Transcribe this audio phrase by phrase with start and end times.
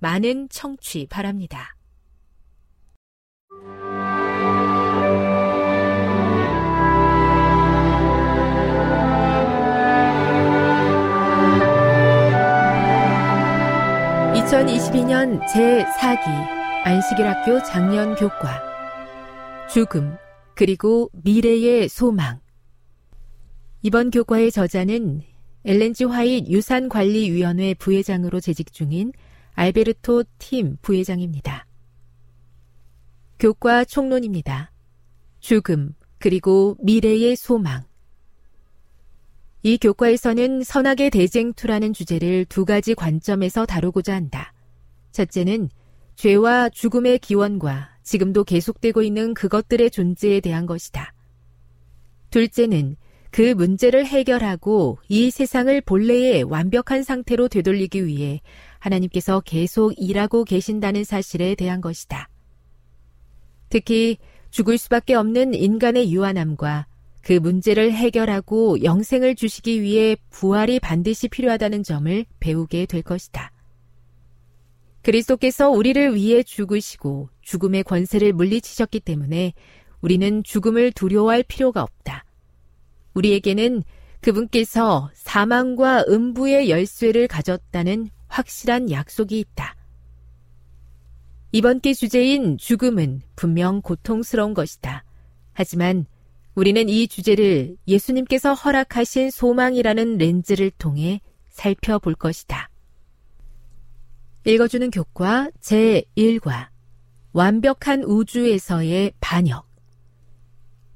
[0.00, 1.76] 많은 청취 바랍니다.
[14.34, 16.26] (2022년) 제4기
[16.84, 18.62] 안식일학교 작년 교과
[19.68, 20.16] 죽음
[20.54, 22.40] 그리고 미래의 소망
[23.82, 25.22] 이번 교과의 저자는
[25.64, 29.12] 엘렌지 화이트 유산관리위원회 부회장으로 재직 중인
[29.60, 31.66] 알베르토 팀 부회장입니다.
[33.38, 34.72] 교과 총론입니다.
[35.40, 37.82] 죽음, 그리고 미래의 소망.
[39.62, 44.54] 이 교과에서는 선악의 대쟁투라는 주제를 두 가지 관점에서 다루고자 한다.
[45.12, 45.68] 첫째는
[46.16, 51.12] 죄와 죽음의 기원과 지금도 계속되고 있는 그것들의 존재에 대한 것이다.
[52.30, 52.96] 둘째는
[53.30, 58.40] 그 문제를 해결하고 이 세상을 본래의 완벽한 상태로 되돌리기 위해
[58.80, 62.28] 하나님께서 계속 일하고 계신다는 사실에 대한 것이다.
[63.68, 64.18] 특히
[64.50, 66.86] 죽을 수밖에 없는 인간의 유한함과
[67.22, 73.52] 그 문제를 해결하고 영생을 주시기 위해 부활이 반드시 필요하다는 점을 배우게 될 것이다.
[75.02, 79.52] 그리스도께서 우리를 위해 죽으시고 죽음의 권세를 물리치셨기 때문에
[80.00, 82.24] 우리는 죽음을 두려워할 필요가 없다.
[83.14, 83.82] 우리에게는
[84.20, 89.76] 그분께서 사망과 음부의 열쇠를 가졌다는 확실한 약속이 있다.
[91.52, 95.04] 이번 기 주제인 죽음은 분명 고통스러운 것이다.
[95.52, 96.06] 하지만
[96.54, 102.70] 우리는 이 주제를 예수님께서 허락하신 소망이라는 렌즈를 통해 살펴볼 것이다.
[104.46, 106.68] 읽어주는 교과 제1과
[107.32, 109.68] 완벽한 우주에서의 반역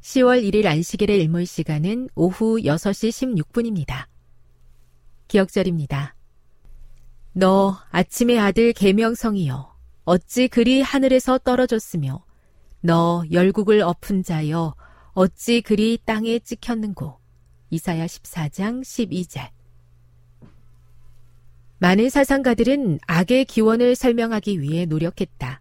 [0.01, 4.07] 10월 1일 안식일의 일몰 시간은 오후 6시 16분입니다.
[5.29, 6.14] 기억절입니다.
[7.37, 9.75] 너 아침의 아들 계명성이여.
[10.05, 12.25] 어찌 그리 하늘에서 떨어졌으며?
[12.81, 14.77] 너 열국을 엎은 자여.
[15.15, 17.19] 어찌 그리 땅에 찍혔는고?
[17.71, 19.49] 이사야 14장 12절.
[21.79, 25.61] 많은 사상가들은 악의 기원을 설명하기 위해 노력했다.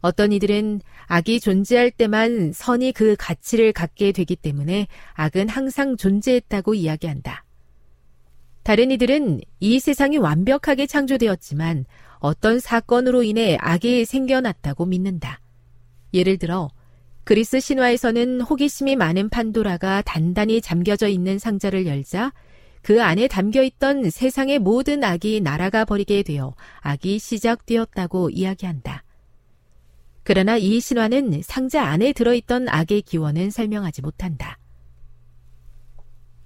[0.00, 7.44] 어떤 이들은 악이 존재할 때만 선이 그 가치를 갖게 되기 때문에 악은 항상 존재했다고 이야기한다.
[8.68, 11.86] 다른 이들은 이 세상이 완벽하게 창조되었지만
[12.18, 15.40] 어떤 사건으로 인해 악이 생겨났다고 믿는다.
[16.12, 16.68] 예를 들어
[17.24, 22.34] 그리스 신화에서는 호기심이 많은 판도라가 단단히 잠겨져 있는 상자를 열자
[22.82, 29.02] 그 안에 담겨 있던 세상의 모든 악이 날아가 버리게 되어 악이 시작되었다고 이야기한다.
[30.24, 34.58] 그러나 이 신화는 상자 안에 들어있던 악의 기원은 설명하지 못한다.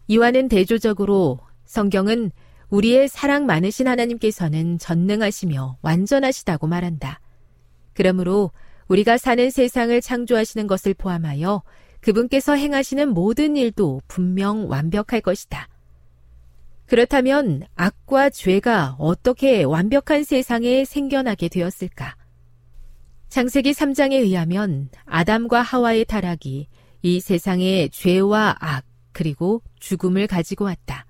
[0.07, 2.31] 이와는 대조적으로 성경은
[2.71, 7.21] 우리의 사랑 많으신 하나님께서는 전능하시며 완전하시다고 말한다.
[7.93, 8.51] 그러므로
[8.89, 11.63] 우리가 사는 세상을 창조하시는 것을 포함하여
[12.01, 15.69] 그분께서 행하시는 모든 일도 분명 완벽할 것이다.
[16.87, 22.17] 그렇다면 악과 죄가 어떻게 완벽한 세상에 생겨나게 되었을까?
[23.29, 26.69] 창세기 3장에 의하면 아담과 하와의 타락이
[27.01, 31.02] 이 세상에 죄와 악, 그리고 죽음을 가지고 왔다.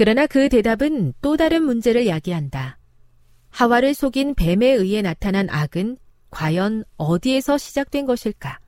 [0.00, 2.78] 그러나 그 대답은 또 다른 문제를 야기한다.
[3.50, 5.98] 하와를 속인 뱀에 의해 나타난 악은
[6.30, 8.60] 과연 어디에서 시작된 것일까?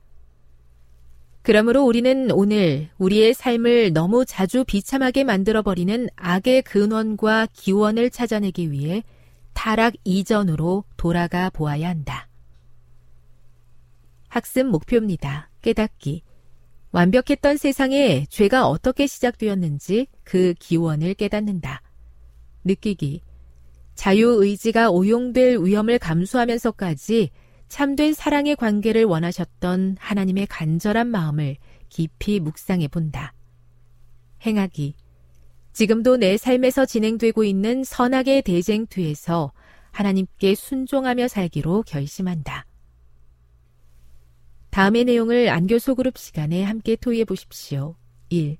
[1.41, 9.01] 그러므로 우리는 오늘 우리의 삶을 너무 자주 비참하게 만들어버리는 악의 근원과 기원을 찾아내기 위해
[9.53, 12.27] 타락 이전으로 돌아가 보아야 한다.
[14.27, 15.49] 학습 목표입니다.
[15.63, 16.21] 깨닫기.
[16.93, 21.81] 완벽했던 세상에 죄가 어떻게 시작되었는지 그 기원을 깨닫는다.
[22.63, 23.21] 느끼기.
[23.95, 27.31] 자유의지가 오용될 위험을 감수하면서까지
[27.67, 31.57] 참된 사랑의 관계를 원하셨던 하나님의 간절한 마음을
[31.89, 33.33] 깊이 묵상해 본다.
[34.45, 34.93] 행하기.
[35.73, 39.51] 지금도 내 삶에서 진행되고 있는 선악의 대쟁투에서
[39.89, 42.67] 하나님께 순종하며 살기로 결심한다.
[44.73, 47.95] 다음의 내용을 안교 소 그룹 시간에 함께 토의해 보십시오.
[48.29, 48.57] 1.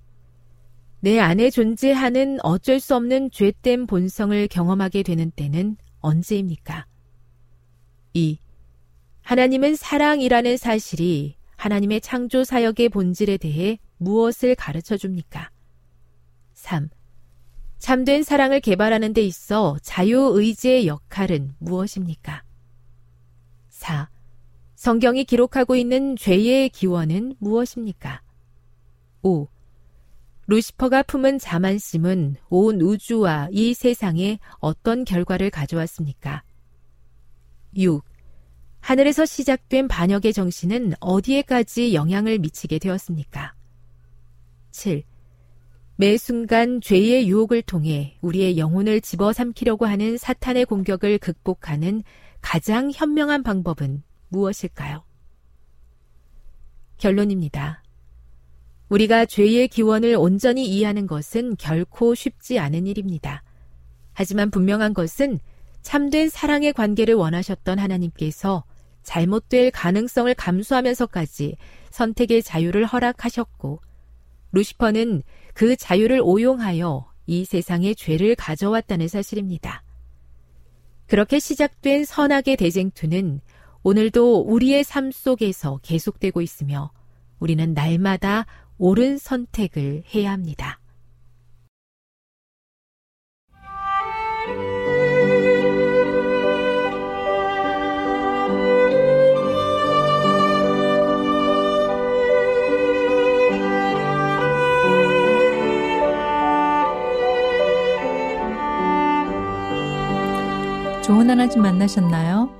[1.00, 6.86] 내 안에 존재하는 어쩔 수 없는 죄된 본성을 경험하게 되는 때는 언제입니까?
[8.14, 8.38] 2.
[9.24, 15.50] 하나님은 사랑이라는 사실이 하나님의 창조 사역의 본질에 대해 무엇을 가르쳐 줍니까?
[16.54, 16.90] 3.
[17.80, 22.44] 참된 사랑을 개발하는 데 있어 자유의지의 역할은 무엇입니까?
[23.70, 24.13] 4.
[24.84, 28.22] 성경이 기록하고 있는 죄의 기원은 무엇입니까?
[29.22, 29.48] 5.
[30.48, 36.44] 루시퍼가 품은 자만심은 온 우주와 이 세상에 어떤 결과를 가져왔습니까?
[37.78, 38.04] 6.
[38.82, 43.54] 하늘에서 시작된 반역의 정신은 어디에까지 영향을 미치게 되었습니까?
[44.72, 45.04] 7.
[45.96, 52.04] 매 순간 죄의 유혹을 통해 우리의 영혼을 집어삼키려고 하는 사탄의 공격을 극복하는
[52.42, 54.04] 가장 현명한 방법은
[54.34, 55.04] 무엇일까요?
[56.98, 57.84] 결론입니다.
[58.90, 63.44] 우리가 죄의 기원을 온전히 이해하는 것은 결코 쉽지 않은 일입니다.
[64.14, 65.40] 하지만 분명한 것은
[65.82, 68.64] 참된 사랑의 관계를 원하셨던 하나님께서
[69.04, 71.58] 잘못될 가능성을 감수하면서까지
[71.92, 73.82] 선택의 자유를 허락하셨고,
[74.54, 79.84] 루시퍼는 그 자유를 오용하여 이 세상에 죄를 가져왔다는 사실입니다.
[81.08, 83.42] 그렇게 시작된 선악의 대쟁투는
[83.86, 86.92] 오늘도 우리의 삶 속에서 계속되고 있으며
[87.40, 88.46] 우리는 날마다
[88.78, 90.80] 옳은 선택을 해야 합니다.
[111.04, 112.53] 좋은 하나님 만나셨나요?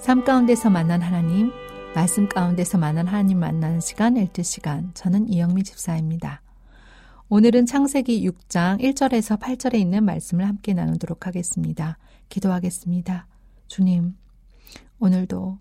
[0.00, 1.52] 삶 가운데서 만난 하나님,
[1.94, 4.92] 말씀 가운데서 만난 하나님 만나는 시간, 엘트 시간.
[4.94, 6.40] 저는 이영미 집사입니다.
[7.28, 11.98] 오늘은 창세기 6장 1절에서 8절에 있는 말씀을 함께 나누도록 하겠습니다.
[12.30, 13.26] 기도하겠습니다.
[13.68, 14.16] 주님,
[15.00, 15.58] 오늘도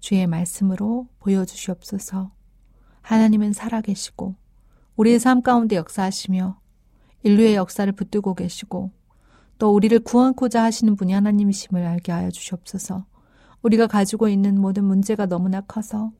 [0.00, 2.32] 주의 말씀으로 보여주시옵소서.
[3.02, 4.36] 하나님은 살아계시고,
[4.96, 6.58] 우리의 삶 가운데 역사하시며,
[7.24, 8.90] 인류의 역사를 붙들고 계시고,
[9.58, 13.04] 또 우리를 구원코자 하시는 분이 하나님이심을 알게 하여 주시옵소서.
[13.66, 16.12] 우리가 가지고 있는 모든 문제가 너무나 커서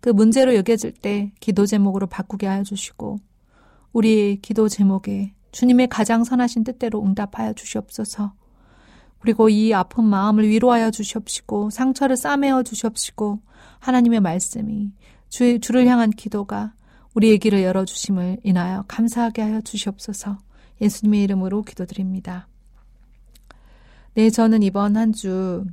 [0.00, 3.18] 그 문제로 여겨질 때 기도 제목으로 바꾸게 하여 주시고
[3.92, 8.32] 우리의 기도 제목에 주님의 가장 선하신 뜻대로 응답하여 주시옵소서.
[9.20, 13.40] 그리고 이 아픈 마음을 위로하여 주시옵시고 상처를 싸매어 주시옵시고
[13.80, 14.92] 하나님의 말씀이
[15.28, 16.74] 주, 주를 향한 기도가
[17.14, 20.38] 우리의 길을 열어주심을 인하여 감사하게 하여 주시옵소서
[20.80, 22.48] 예수님의 이름으로 기도드립니다.
[24.14, 25.64] 네, 저는 이번 한 주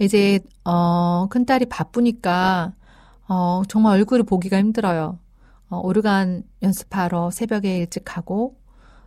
[0.00, 2.74] 이제 어 큰딸이 바쁘니까
[3.28, 5.18] 어 정말 얼굴을 보기가 힘들어요.
[5.70, 8.56] 어, 오르간 연습하러 새벽에 일찍 가고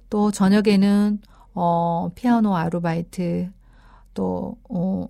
[0.09, 1.19] 또 저녁에는
[1.53, 3.51] 어 피아노 아르바이트
[4.13, 5.07] 또 어,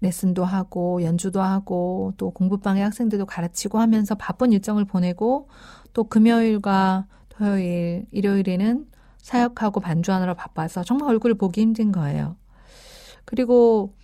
[0.00, 5.48] 레슨도 하고 연주도 하고 또 공부방에 학생들도 가르치고 하면서 바쁜 일정을 보내고
[5.92, 8.86] 또 금요일과 토요일, 일요일에는
[9.18, 12.36] 사역하고 반주하느라 바빠서 정말 얼굴을 보기 힘든 거예요.
[13.24, 13.94] 그리고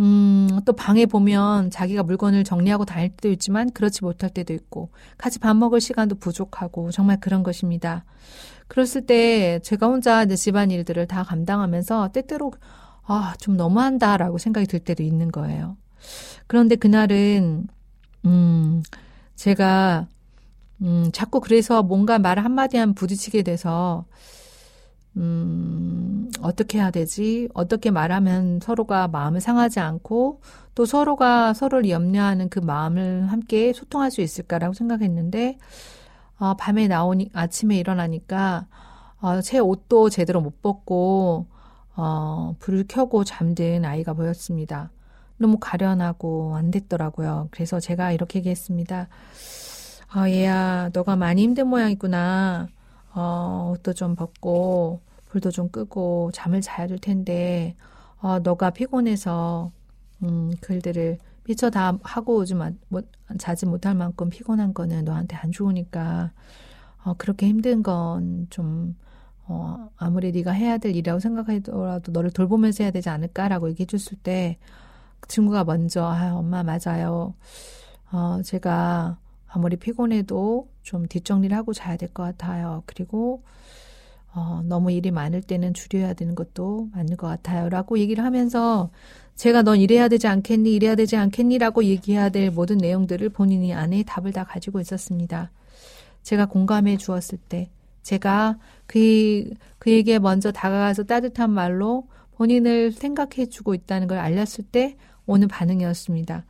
[0.00, 5.38] 음, 또 방에 보면 자기가 물건을 정리하고 다닐 때도 있지만 그렇지 못할 때도 있고 같이
[5.38, 8.04] 밥 먹을 시간도 부족하고 정말 그런 것입니다.
[8.68, 12.52] 그랬을 때 제가 혼자 이제 집안 일들을 다 감당하면서 때때로
[13.10, 15.78] 아, 좀 너무한다라고 생각이 들 때도 있는 거예요.
[16.46, 17.66] 그런데 그날은,
[18.26, 18.82] 음,
[19.34, 20.06] 제가,
[20.82, 24.04] 음, 자꾸 그래서 뭔가 말 한마디 한 부딪히게 돼서,
[25.18, 27.48] 음, 어떻게 해야 되지?
[27.52, 30.40] 어떻게 말하면 서로가 마음을 상하지 않고
[30.74, 35.58] 또 서로가 서로를 염려하는 그 마음을 함께 소통할 수 있을까라고 생각했는데,
[36.38, 38.66] 어, 밤에 나오니, 아침에 일어나니까,
[39.20, 41.46] 어, 제 옷도 제대로 못 벗고,
[41.96, 44.90] 어, 불을 켜고 잠든 아이가 보였습니다.
[45.36, 47.48] 너무 가련하고 안 됐더라고요.
[47.50, 49.08] 그래서 제가 이렇게 얘기했습니다.
[50.10, 52.68] 아, 얘야, 너가 많이 힘든 모양이구나.
[53.14, 57.76] 어, 옷도 좀 벗고, 불도 좀 끄고, 잠을 자야 될 텐데,
[58.20, 59.72] 어, 너가 피곤해서,
[60.22, 62.54] 음, 글들을 미처 다 하고 오지
[62.88, 63.06] 못,
[63.38, 66.32] 자지 못할 만큼 피곤한 거는 너한테 안 좋으니까,
[67.04, 68.96] 어, 그렇게 힘든 건 좀,
[69.46, 74.58] 어, 아무리 네가 해야 될 일이라고 생각하더라도 너를 돌보면서 해야 되지 않을까라고 얘기해 줬을 때,
[75.20, 77.34] 그 친구가 먼저, 아, 엄마 맞아요.
[78.12, 79.18] 어, 제가
[79.48, 82.82] 아무리 피곤해도 좀 뒷정리를 하고 자야 될 것 같아요.
[82.86, 83.42] 그리고,
[84.34, 87.68] 어, 너무 일이 많을 때는 줄여야 되는 것도 맞는 것 같아요.
[87.68, 88.90] 라고 얘기를 하면서
[89.36, 94.02] 제가 넌 이래야 되지 않겠니, 이래야 되지 않겠니 라고 얘기해야 될 모든 내용들을 본인이 안에
[94.02, 95.50] 답을 다 가지고 있었습니다.
[96.22, 97.70] 제가 공감해 주었을 때,
[98.02, 105.46] 제가 그, 그에게 먼저 다가가서 따뜻한 말로 본인을 생각해 주고 있다는 걸 알렸을 때 오는
[105.48, 106.44] 반응이었습니다.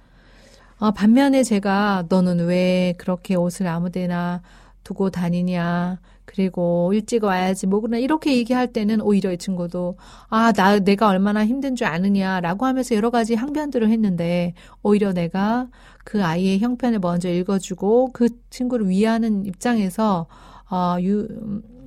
[0.79, 4.43] 어, 반면에 제가 너는 왜 그렇게 옷을 아무데나
[4.85, 5.99] 두고 다니냐.
[6.39, 9.97] 그리고 일찍 와야지 뭐 그러나 이렇게 얘기할 때는 오히려 이 친구도
[10.29, 15.69] 아 나 내가 얼마나 힘든 줄 아느냐라고 하면서 여러 가지 항변들을 했는데 오히려 내가
[16.05, 20.27] 그 아이의 형편을 먼저 읽어주고 그 친구를 위하는 입장에서
[20.71, 21.27] 어, 유,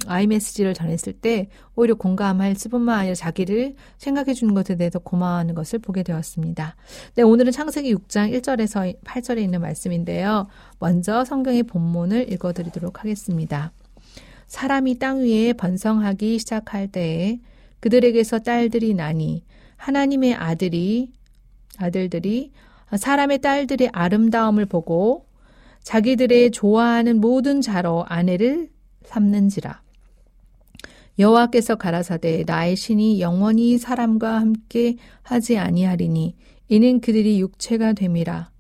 [0.07, 5.79] 아이 메시지를 전했을 때 오히려 공감할 수뿐만 아니라 자기를 생각해 주는 것에 대해서 고마워하는 것을
[5.79, 6.75] 보게 되었습니다.
[7.15, 10.47] 네, 오늘은 창세기 6장 1절에서 8절에 있는 말씀인데요.
[10.79, 13.71] 먼저 성경의 본문을 읽어 드리도록 하겠습니다.
[14.51, 17.39] 사람이 땅 위에 번성하기 시작할 때에
[17.79, 19.45] 그들에게서 딸들이 나니
[19.77, 21.09] 하나님의 아들이
[21.77, 22.51] 아들들이
[22.93, 25.25] 사람의 딸들의 아름다움을 보고
[25.83, 28.69] 자기들의 좋아하는 모든 자로 아내를
[29.05, 29.81] 삼는지라.
[31.17, 36.35] 여호와께서 가라사대 나의 신이 영원히 사람과 함께 하지 아니하리니
[36.67, 38.51] 이는 그들이 육체가 됨이라.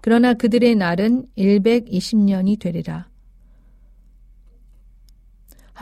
[0.00, 3.09] 그러나 그들의 날은 120년이 되리라.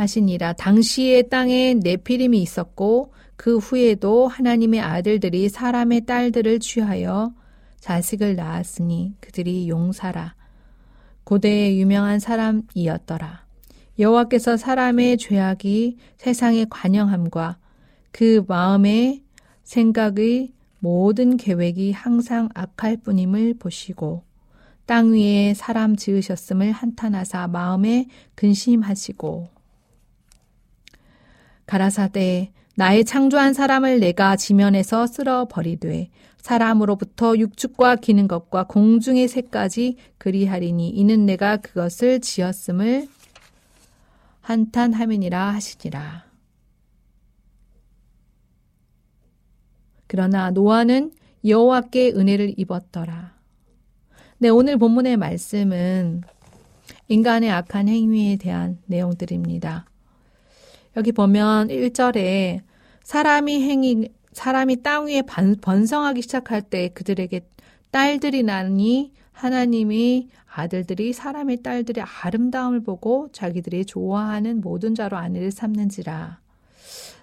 [0.01, 7.33] 하시니라 당시에 땅에 네피림이 있었고 그 후에도 하나님의 아들들이 사람의 딸들을 취하여
[7.81, 10.35] 자식을 낳았으니 그들이 용사라.
[11.25, 13.47] 고대의 유명한 사람이었더라.
[13.99, 17.59] 여호와께서 사람의 죄악이 세상의 관영함과
[18.11, 19.23] 그 마음의
[19.65, 24.23] 생각의 모든 계획이 항상 악할 뿐임을 보시고
[24.87, 29.58] 땅 위에 사람 지으셨음을 한탄하사 마음에 근심하시고
[31.69, 36.09] 가라사대 나의 창조한 사람을 내가 지면에서 쓸어 버리되
[36.39, 43.07] 사람으로부터 육축과 기는 것과 공중의 새까지 그리하리니 이는 내가 그것을 지었음을
[44.41, 46.25] 한탄하면이라 하시니라.
[50.07, 51.13] 그러나 노아는
[51.45, 53.35] 여호와께 은혜를 입었더라.
[54.39, 56.23] 네, 오늘 본문의 말씀은
[57.09, 59.88] 인간의 악한 행위에 대한 내용들입니다.
[60.97, 62.61] 여기 보면 1절에
[63.03, 67.41] 사람이 행위, 사람이 땅 위에 번성하기 시작할 때 그들에게
[67.91, 76.41] 딸들이 나니 하나님이 아들들이 사람의 딸들의 아름다움을 보고 자기들이 좋아하는 모든 자로 아내를 삼는지라.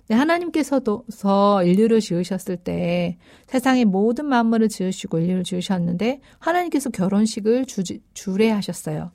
[0.08, 1.04] 네, 하나님께서도
[1.66, 3.18] 인류를 지으셨을 때
[3.48, 9.12] 세상의 모든 만물을 지으시고 인류를 지으셨는데 하나님께서 결혼식을 주, 주례하셨어요.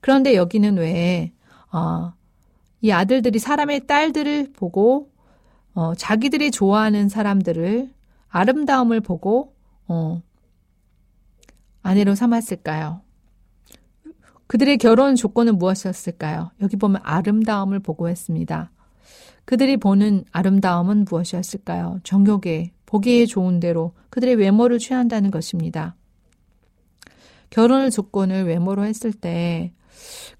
[0.00, 1.32] 그런데 여기는 왜
[1.72, 2.12] 어,
[2.82, 5.10] 이 아들들이 사람의 딸들을 보고
[5.74, 7.88] 어, 자기들이 좋아하는 사람들을
[8.28, 9.54] 아름다움을 보고
[9.86, 10.20] 어,
[11.82, 13.00] 아내로 삼았을까요?
[14.48, 16.50] 그들의 결혼 조건은 무엇이었을까요?
[16.60, 18.70] 여기 보면 아름다움을 보고 했습니다.
[19.44, 22.00] 그들이 보는 아름다움은 무엇이었을까요?
[22.04, 25.96] 정욕에, 보기에 좋은 대로 그들의 외모를 취한다는 것입니다.
[27.50, 29.72] 결혼을 조건을 외모로 했을 때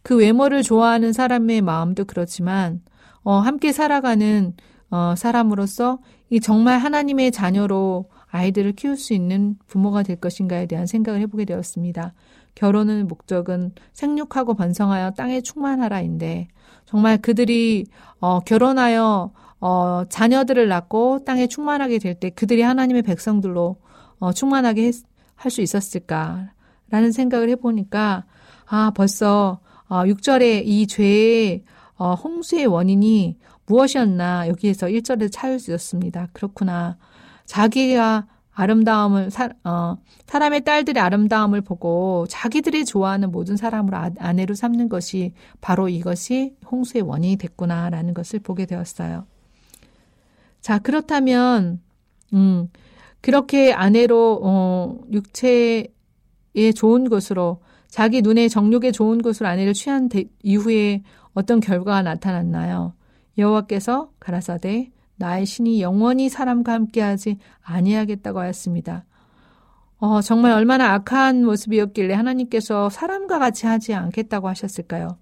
[0.02, 2.80] 그 외모를 좋아하는 사람의 마음도 그렇지만
[3.22, 4.54] 어, 함께 살아가는
[4.90, 5.98] 어, 사람으로서
[6.30, 12.14] 이 정말 하나님의 자녀로 아이들을 키울 수 있는 부모가 될 것인가에 대한 생각을 해보게 되었습니다.
[12.54, 16.48] 결혼의 목적은 생육하고 번성하여 땅에 충만하라인데
[16.86, 17.86] 정말 그들이
[18.20, 23.76] 어, 결혼하여 어, 자녀들을 낳고 땅에 충만하게 될 때 그들이 하나님의 백성들로
[24.18, 24.92] 어, 충만하게
[25.36, 28.24] 할 수 있었을까라는 생각을 해보니까
[28.74, 31.62] 아 벌써 어, 6절에 이 죄의
[31.98, 33.36] 어, 홍수의 원인이
[33.66, 36.28] 무엇이었나 여기에서 1절에 찾을 수 있었습니다.
[36.32, 36.96] 그렇구나.
[37.44, 44.88] 자기가 아름다움을 사, 어, 사람의 딸들의 아름다움을 보고 자기들이 좋아하는 모든 사람을 아, 아내로 삼는
[44.88, 49.26] 것이 바로 이것이 홍수의 원인이 됐구나라는 것을 보게 되었어요.
[50.62, 51.82] 자 그렇다면
[52.32, 52.70] 음
[53.20, 55.88] 그렇게 아내로 어, 육체의
[56.74, 57.60] 좋은 것으로
[57.92, 61.02] 자기 눈에 정욕에 좋은 것으로 아내를 취한 대, 이후에
[61.34, 62.94] 어떤 결과가 나타났나요?
[63.36, 69.04] 여호와께서 가라사대 나의 신이 영원히 사람과 함께하지 아니하겠다고 하였습니다.
[69.98, 75.18] 어, 정말 얼마나 악한 모습이었길래 하나님께서 사람과 같이 하지 않겠다고 하셨을까요?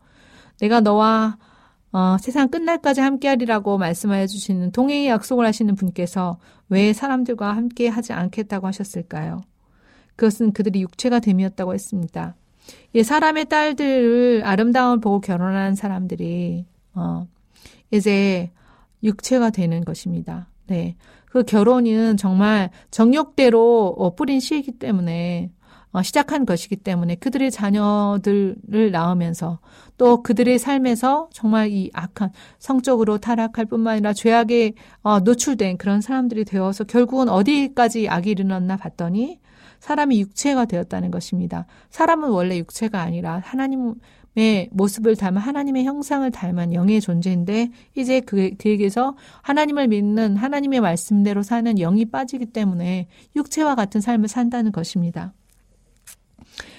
[0.60, 1.38] 내가 너와
[1.90, 8.68] 어, 세상 끝날까지 함께하리라고 말씀하여 주시는 동행의 약속을 하시는 분께서 왜 사람들과 함께 하지 않겠다고
[8.68, 9.40] 하셨을까요?
[10.14, 12.36] 그것은 그들이 육체가 됨이었다고 했습니다.
[12.94, 17.26] 예, 사람의 딸들을 아름다움을 보고 결혼한 사람들이 어,
[17.90, 18.50] 이제
[19.02, 20.48] 육체가 되는 것입니다.
[20.66, 20.96] 네.
[21.26, 25.50] 그 결혼은 정말 정욕대로 어, 뿌린 씨이기 때문에
[25.92, 29.58] 어, 시작한 것이기 때문에 그들의 자녀들을 낳으면서
[29.98, 36.44] 또 그들의 삶에서 정말 이 악한 성적으로 타락할 뿐만 아니라 죄악에 어, 노출된 그런 사람들이
[36.44, 39.39] 되어서 결국은 어디까지 악이 일어났나 봤더니
[39.80, 41.66] 사람이 육체가 되었다는 것입니다.
[41.90, 43.94] 사람은 원래 육체가 아니라 하나님
[44.36, 51.42] 의 모습을 닮은 하나님의 형상을 닮은 영의 존재인데 이제 그, 그에게서 하나님을 믿는 하나님의 말씀대로
[51.42, 55.32] 사는 영이 빠지기 때문에 육체와 같은 삶을 산다는 것입니다.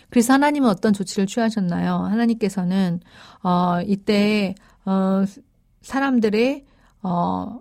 [0.09, 1.95] 그래서 하나님은 어떤 조치를 취하셨나요?
[1.95, 3.01] 하나님께서는
[3.43, 4.55] 어 이때
[4.85, 5.25] 어
[5.81, 6.65] 사람들의
[7.03, 7.59] 어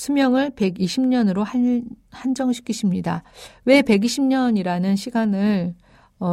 [0.00, 3.22] 수명을 120년으로 한, 한정시키십니다.
[3.66, 5.74] 왜 120년이라는 시간을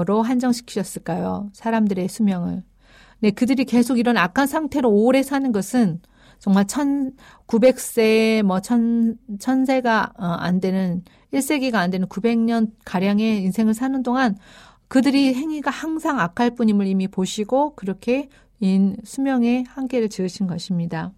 [0.05, 1.49] 로 한정시키셨을까요?
[1.51, 2.63] 사람들의 수명을.
[3.19, 5.99] 네, 그들이 계속 이런 악한 상태로 오래 사는 것은
[6.39, 7.11] 정말 천,
[7.47, 14.37] 900세, 뭐, 천, 천세가 어, 안 되는, 1세기가 안 되는 900년 가량의 인생을 사는 동안
[14.87, 18.29] 그들이 행위가 항상 악할 뿐임을 이미 보시고 그렇게
[18.61, 21.11] 인 수명의 한계를 지으신 것입니다.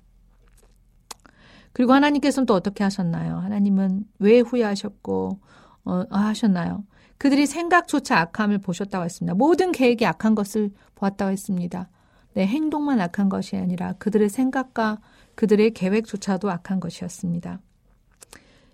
[1.79, 3.37] 그리고 하나님께서는 또 어떻게 하셨나요?
[3.37, 5.39] 하나님은 왜 후회하셨고,
[5.85, 6.83] 어, 하셨나요?
[7.17, 9.33] 그들이 생각조차 악함을 보셨다고 했습니다.
[9.33, 11.89] 모든 계획이 악한 것을 보았다고 했습니다.
[12.33, 14.99] 내 행동만 악한 것이 아니라 그들의 생각과
[15.35, 17.61] 그들의 계획조차도 악한 것이었습니다.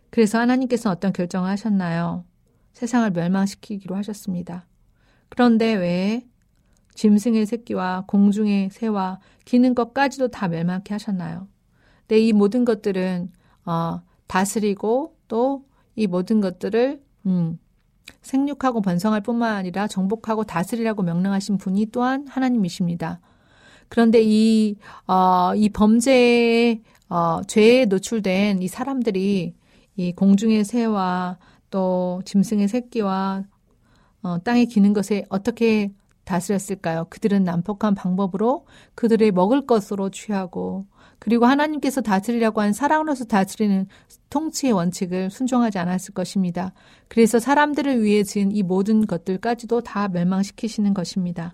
[0.09, 2.25] 그래서 하나님께서 어떤 결정을 하셨나요?
[2.73, 4.65] 세상을 멸망시키기로 하셨습니다.
[5.29, 6.25] 그런데 왜
[6.95, 11.47] 짐승의 새끼와 공중의 새와 기는 것까지도 다 멸망케 하셨나요?
[12.07, 13.31] 네, 이 모든 것들은
[13.65, 15.65] 어, 다스리고 또
[15.95, 17.57] 이 모든 것들을 음,
[18.21, 23.19] 생육하고 번성할 뿐만 아니라 정복하고 다스리라고 명령하신 분이 또한 하나님이십니다.
[23.87, 24.75] 그런데 이,
[25.07, 29.55] 어, 이 범죄에, 어, 죄에 노출된 이 사람들이
[29.95, 31.37] 이 공중의 새와
[31.69, 33.43] 또 짐승의 새끼와
[34.23, 35.93] 어, 땅에 기는 것에 어떻게
[36.25, 37.05] 다스렸을까요?
[37.09, 38.65] 그들은 난폭한 방법으로
[38.95, 40.87] 그들의 먹을 것으로 취하고
[41.19, 43.87] 그리고 하나님께서 다스리려고 한 사랑으로서 다스리는
[44.29, 46.73] 통치의 원칙을 순종하지 않았을 것입니다.
[47.07, 51.53] 그래서 사람들을 위해 지은 이 모든 것들까지도 다 멸망시키시는 것입니다.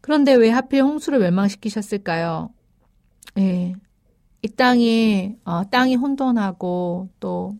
[0.00, 2.50] 그런데 왜 하필 홍수를 멸망시키셨을까요?
[3.38, 3.74] 예.
[4.42, 7.56] 이 땅이, 어, 땅이 혼돈하고 또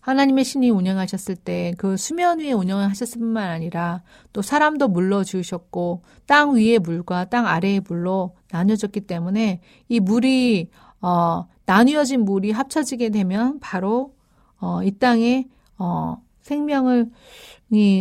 [0.00, 4.02] 하나님의 신이 운영하셨을 때 그 수면 위에 운영을 하셨을 뿐만 아니라
[4.32, 11.46] 또 사람도 물러 주셨고 땅 위의 물과 땅 아래의 물로 나뉘어졌기 때문에 이 물이 어
[11.66, 14.14] 나뉘어진 물이 합쳐지게 되면 바로
[14.60, 17.10] 어 이 땅에 어 생명을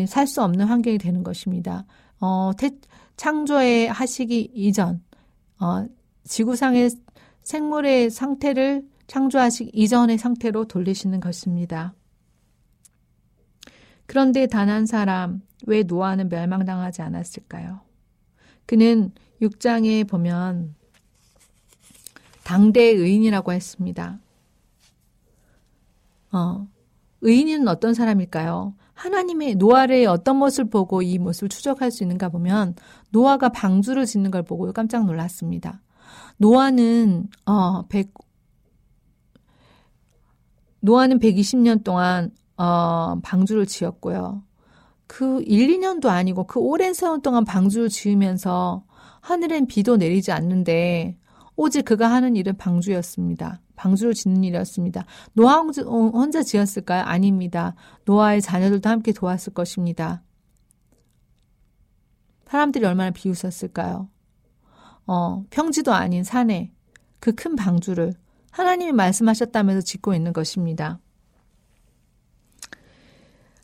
[0.08, 1.86] 살 수 없는 환경이 되는 것입니다.
[2.20, 2.72] 어 태,
[3.18, 5.02] 창조에 하시기 이전
[5.60, 5.86] 어
[6.26, 6.92] 지구상의
[7.44, 11.94] 생물의 상태를 창조하시기 이전의 상태로 돌리시는 것입니다.
[14.06, 17.82] 그런데 단 한 사람, 왜 노아는 멸망당하지 않았을까요?
[18.66, 20.75] 그는 6장에 보면
[22.43, 24.19] 당대 의인이라고 했습니다.
[26.32, 26.67] 어,
[27.21, 28.75] 의인은 어떤 사람일까요?
[28.93, 32.75] 하나님의 노아의 어떤 모습을 보고 이 모습을 추적할 수 있는가 보면
[33.10, 35.82] 노아가 방주를 짓는 걸 보고 깜짝 놀랐습니다.
[36.38, 38.13] 노아는 어, 100,
[40.82, 44.43] 노아는 120년 동안 어, 방주를 지었고요.
[45.08, 48.84] 그 1, 2년도 아니고 그 오랜 세월 동안 방주를 지으면서
[49.21, 51.17] 하늘엔 비도 내리지 않는데
[51.55, 53.62] 오직 그가 하는 일은 방주였습니다.
[53.75, 55.05] 방주를 짓는 일이었습니다.
[55.34, 57.03] 노아 혼자 지었을까요?
[57.03, 57.75] 아닙니다.
[58.05, 60.23] 노아의 자녀들도 함께 도왔을 것입니다.
[62.45, 64.10] 사람들이 얼마나 비웃었을까요?
[65.07, 66.71] 어, 평지도 아닌 산에
[67.19, 68.13] 그 큰 방주를
[68.51, 70.99] 하나님이 말씀하셨다면서 짓고 있는 것입니다.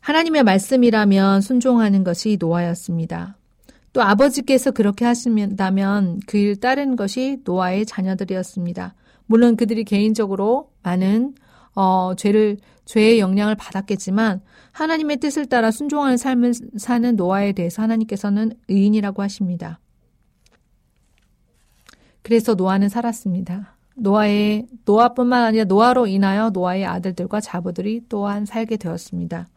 [0.00, 3.36] 하나님의 말씀이라면 순종하는 것이 노아였습니다.
[3.98, 8.94] 또 아버지께서 그렇게 하신다면 그일 따르는 것이 노아의 자녀들이었습니다.
[9.26, 11.34] 물론 그들이 개인적으로 많은
[11.74, 19.20] 어, 죄를 죄의 영향을 받았겠지만 하나님의 뜻을 따라 순종하는 삶을 사는 노아에 대해서 하나님께서는 의인이라고
[19.20, 19.80] 하십니다.
[22.22, 23.76] 그래서 노아는 살았습니다.
[23.96, 29.48] 노아의 노아뿐만 아니라 노아로 인하여 노아의 아들들과 자부들이 또한 살게 되었습니다.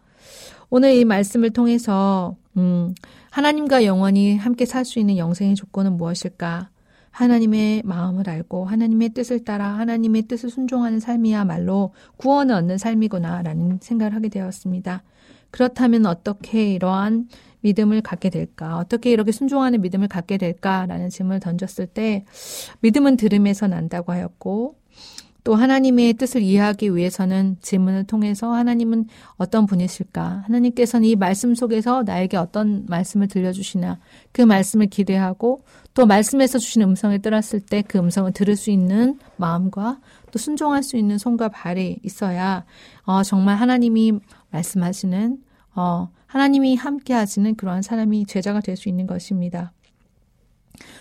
[0.72, 2.96] 오늘 이 말씀을 통해서 음,
[3.32, 6.70] 하나님과 영원히 함께 살 수 있는 영생의 조건은 무엇일까?
[7.12, 14.28] 하나님의 마음을 알고 하나님의 뜻을 따라 하나님의 뜻을 순종하는 삶이야말로 구원을 얻는 삶이구나라는 생각을 하게
[14.28, 15.04] 되었습니다.
[15.50, 17.30] 그렇다면 어떻게 이러한
[17.62, 18.78] 믿음을 갖게 될까?
[18.78, 22.26] 어떻게 이렇게 순종하는 믿음을 갖게 될까라는 질문을 던졌을 때
[22.82, 24.76] 믿음은 들음에서 난다고 하였고
[25.44, 29.06] 또 하나님의 뜻을 이해하기 위해서는 질문을 통해서 하나님은
[29.38, 30.44] 어떤 분이실까?
[30.46, 34.00] 하나님께서는 이 말씀 속에서 나에게 어떤 말씀을 들려주시나
[34.32, 40.00] 그 말씀을 기대하고 또 말씀에서 주신 음성을 들었을 때 그 음성을 들을 수 있는 마음과
[40.32, 42.64] 또 순종할 수 있는 손과 발이 있어야
[43.04, 44.14] 어, 정말 하나님이
[44.52, 45.38] 말씀하시는
[45.76, 49.74] 어, 하나님이 함께 하시는 그러한 사람이 제자가 될 수 있는 것입니다.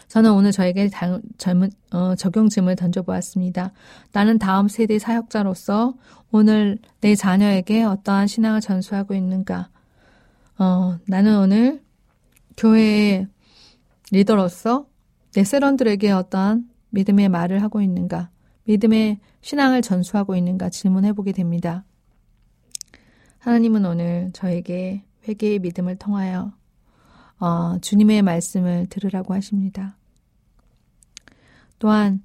[0.08, 0.90] 저는 오늘 저에게
[1.38, 3.72] 젊은, 어, 적용 질문을 던져보았습니다.
[4.12, 5.94] 나는 다음 세대 사역자로서
[6.32, 9.70] 오늘 내 자녀에게 어떠한 신앙을 전수하고 있는가?
[10.58, 11.82] 어, 나는 오늘
[12.56, 13.26] 교회의
[14.10, 14.86] 리더로서
[15.32, 18.30] 내 세런들에게 어떠한 믿음의 말을 하고 있는가?
[18.64, 21.84] 믿음의 신앙을 전수하고 있는가 질문해 보게 됩니다.
[23.38, 26.52] 하나님은 오늘 저에게 회개의 믿음을 통하여
[27.40, 29.96] 어, 주님의 말씀을 들으라고 하십니다.
[31.78, 32.22] 또한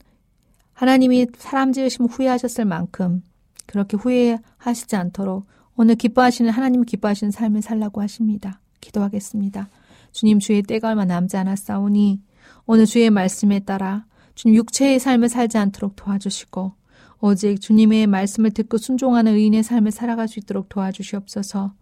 [0.74, 3.24] 하나님이 사람 지으심 후회하셨을 만큼
[3.66, 5.48] 그렇게 후회하시지 않도록
[5.78, 8.60] 오늘 기뻐하시는 하나님 기뻐하시는 삶을 살라고 하십니다.
[8.82, 9.70] 기도하겠습니다.
[10.12, 12.22] 주님 주의 때가 얼마 남지 않았사오니
[12.66, 16.74] 오늘 주의 말씀에 따라 주님 육체의 삶을 살지 않도록 도와주시고
[17.22, 21.74] 오직 주님의 말씀을 듣고 순종하는 의인의 삶을 살아갈 수 있도록 도와주시옵소서.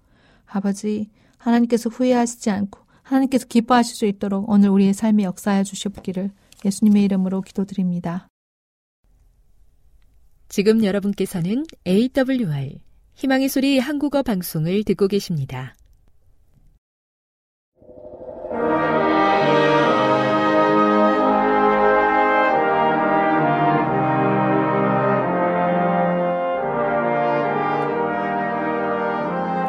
[0.45, 6.31] 아버지 하나님께서 후회하시지 않고 하나님께서 기뻐하실 수 있도록 오늘 우리의 삶에 역사하여 주시옵기를
[6.65, 8.27] 예수님의 이름으로 기도드립니다.
[10.49, 12.79] 지금 여러분께서는 AWR
[13.15, 15.75] 희망의 소리 한국어 방송을 듣고 계십니다.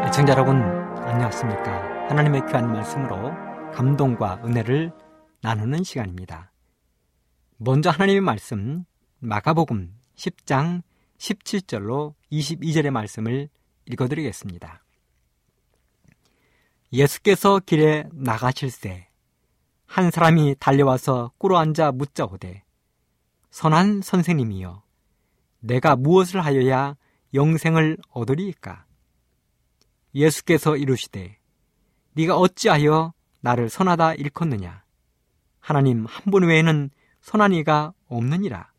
[0.06, 0.62] 애청자 여러분
[1.06, 3.32] 안녕하십니까 하나님의 귀한 말씀으로
[3.72, 4.92] 감동과 은혜를
[5.40, 6.52] 나누는 시간입니다.
[7.56, 8.84] 먼저 하나님의 말씀
[9.20, 10.82] 마가복음 10장
[11.16, 13.48] 17절로 22절의 말씀을
[13.86, 14.84] 읽어드리겠습니다.
[16.92, 19.08] 예수께서 길에 나가실새
[19.86, 22.64] 한 사람이 달려와서 꿇어 앉아 묻자오되
[23.50, 24.82] 선한 선생님이여
[25.60, 26.96] 내가 무엇을 하여야
[27.32, 28.84] 영생을 얻으리이까?
[30.14, 31.38] 예수께서 이르시되
[32.14, 34.82] 네가 어찌하여 나를 선하다 일컫느냐?
[35.60, 38.70] 하나님 한 분 외에는 선한 이가 없느니라.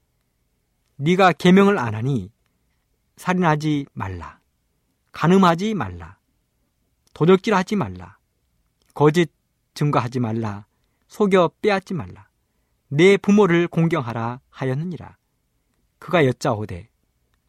[0.98, 2.32] 네가 계명을 안 하니
[3.18, 4.40] 살인하지 말라.
[5.12, 6.18] 간음하지 말라.
[7.14, 8.18] 도적질하지 말라.
[8.94, 9.32] 거짓
[9.74, 10.66] 증거하지 말라.
[11.08, 12.28] 속여 빼앗지 말라.
[12.88, 15.18] 내 부모를 공경하라 하였느니라.
[16.00, 16.90] 그가 여짜오되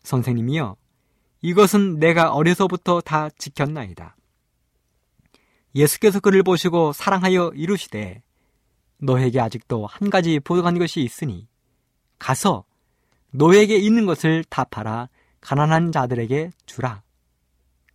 [0.03, 0.77] 선생님이여
[1.42, 4.16] 이것은 내가 어려서부터 다 지켰나이다.
[5.77, 8.23] 예수께서 그를 보시고 사랑하여 이르시되
[8.99, 11.47] 너에게 아직도 한 가지 부족한 것이 있으니
[12.19, 12.65] 가서
[13.31, 15.11] 너에게 있는 것을 다 팔아
[15.43, 17.03] 가난한 자들에게 주라.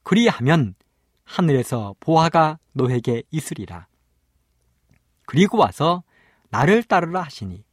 [0.03, 0.75] 그리하면
[1.23, 3.87] 하늘에서 보화가 너에게 있으리라.
[5.25, 6.03] 그리고 와서
[6.49, 7.65] 나를 따르라 하시니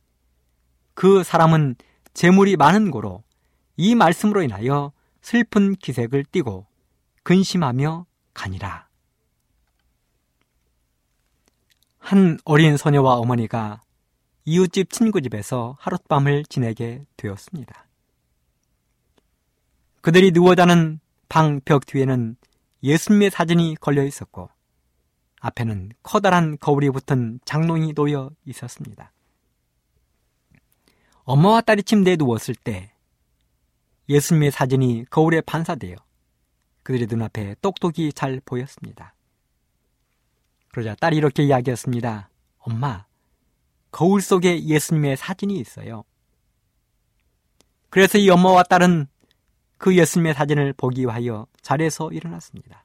[0.94, 1.76] 그 사람은
[2.14, 3.24] 재물이 많은 고로
[3.76, 6.66] 이 말씀으로 인하여 슬픈 기색을 띠고
[7.24, 8.87] 근심하며 가니라.
[12.08, 13.82] 한 어린 소녀와 어머니가
[14.46, 17.86] 이웃집 친구 집에서 하룻밤을 지내게 되었습니다.
[20.00, 22.36] 그들이 누워 자는 방 벽 뒤에는
[22.82, 24.48] 예수님의 사진이 걸려 있었고
[25.40, 29.12] 앞에는 커다란 거울이 붙은 장롱이 놓여 있었습니다.
[31.24, 32.90] 엄마와 딸이 침대에 누웠을 때
[34.08, 35.96] 예수님의 사진이 거울에 반사되어
[36.84, 39.12] 그들의 눈앞에 똑똑히 잘 보였습니다.
[40.70, 42.30] 그러자 딸이 이렇게 이야기했습니다.
[42.58, 43.06] 엄마,
[43.90, 46.04] 거울 속에 예수님의 사진이 있어요.
[47.90, 49.06] 그래서 이 엄마와 딸은
[49.78, 52.84] 그 예수님의 사진을 보기 위하여 자리에서 일어났습니다.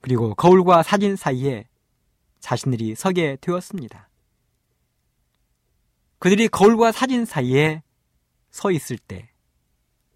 [0.00, 1.68] 그리고 거울과 사진 사이에
[2.40, 4.08] 자신들이 서게 되었습니다.
[6.18, 7.82] 그들이 거울과 사진 사이에
[8.50, 9.30] 서 있을 때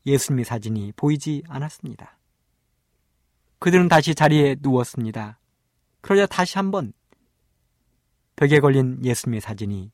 [0.07, 2.19] 예수님의 사진이 보이지 않았습니다.
[3.59, 5.39] 그들은 다시 자리에 누웠습니다.
[6.05, 6.93] 그러자 다시 한번
[8.37, 9.91] 벽에 걸린 예수님의 사진이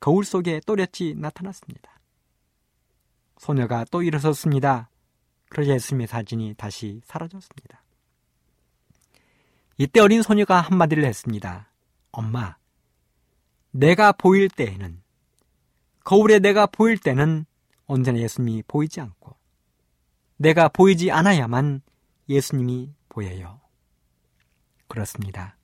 [0.00, 2.00] 거울 속에 또렷이 나타났습니다.
[3.36, 4.88] 소녀가 또 일어섰습니다.
[5.50, 7.84] 그러자 예수님의 사진이 다시 사라졌습니다.
[9.76, 11.70] 이때 어린 소녀가 한마디를 했습니다.
[12.10, 12.56] 엄마,
[13.70, 15.02] 내가 보일 때에는,
[16.04, 17.44] 거울에 내가 보일 때는
[17.84, 19.36] 언제나 예수님이 보이지 않고,
[20.38, 21.82] 내가 보이지 않아야만
[22.30, 23.60] 예수님이 보여요.
[24.90, 25.56] 그렇습니다.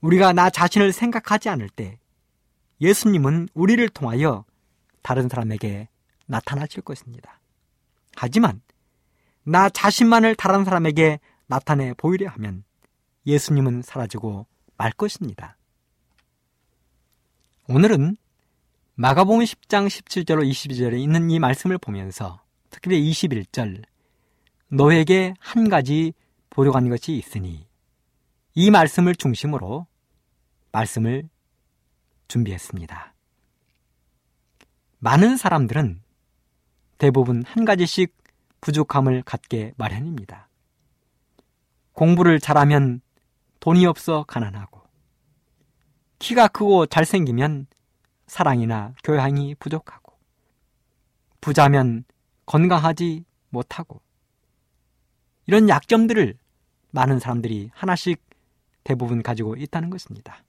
[0.00, 1.98] 우리가 나 자신을 생각하지 않을 때
[2.80, 4.44] 예수님은 우리를 통하여
[5.02, 5.88] 다른 사람에게
[6.26, 7.40] 나타나실 것입니다.
[8.16, 8.62] 하지만
[9.44, 12.64] 나 자신만을 다른 사람에게 나타내 보이려 하면
[13.26, 15.56] 예수님은 사라지고 말 것입니다.
[17.68, 18.16] 오늘은
[18.94, 23.82] 마가복음 10장 17절로 22절에 있는 이 말씀을 보면서 특히 21절
[24.68, 26.12] 너에게 한 가지
[26.50, 27.66] 보려고 하는 것이 있으니
[28.54, 29.86] 이 말씀을 중심으로
[30.72, 31.28] 말씀을
[32.28, 33.14] 준비했습니다.
[34.98, 36.02] 많은 사람들은
[36.98, 38.14] 대부분 한 가지씩
[38.60, 40.48] 부족함을 갖게 마련입니다.
[41.92, 43.00] 공부를 잘하면
[43.60, 44.82] 돈이 없어 가난하고,
[46.18, 47.66] 키가 크고 잘생기면
[48.26, 50.12] 사랑이나 교양이 부족하고,
[51.40, 52.04] 부자면
[52.46, 54.00] 건강하지 못하고,
[55.46, 56.38] 이런 약점들을
[56.90, 58.22] 많은 사람들이 하나씩
[58.84, 60.44] 대부분 가지고 있다는 것입니다.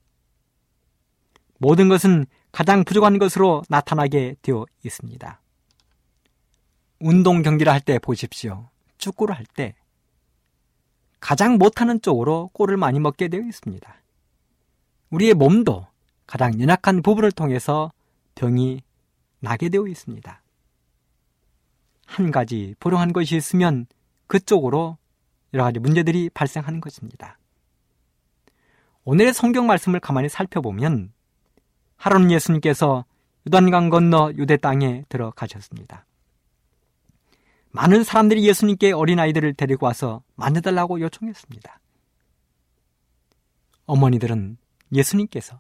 [1.58, 5.42] 모든 것은 가장 부족한 것으로 나타나게 되어 있습니다.
[7.00, 8.70] 운동 경기를 할 때 보십시오.
[8.98, 9.76] 축구를 할 때
[11.20, 13.96] 가장 못하는 쪽으로 골을 많이 먹게 되어 있습니다.
[15.10, 15.88] 우리의 몸도
[16.28, 17.92] 가장 연약한 부분을 통해서
[18.36, 18.82] 병이
[19.40, 20.42] 나게 되어 있습니다.
[22.06, 23.86] 한 가지 불용한 것이 있으면
[24.28, 24.98] 그쪽으로
[25.54, 27.38] 여러 가지 문제들이 발생하는 것입니다.
[29.06, 31.12] 오늘의 성경 말씀을 가만히 살펴보면
[31.98, 33.06] 하론 예수님께서
[33.46, 36.06] 유단강 건너 유대 땅에 들어가셨습니다.
[37.72, 41.80] 많은 사람들이 예수님께 어린아이들을 데리고 와서 만져달라고 요청했습니다.
[43.86, 44.58] 어머니들은
[44.94, 45.60] 예수님께서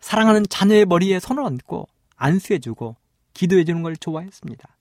[0.00, 2.96] 사랑하는 자녀의 머리에 손을 얹고 안수해주고
[3.34, 4.76] 기도해주는 걸 좋아했습니다.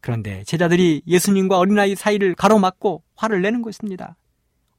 [0.00, 4.16] 그런데 제자들이 예수님과 어린아이 사이를 가로막고 화를 내는 것입니다.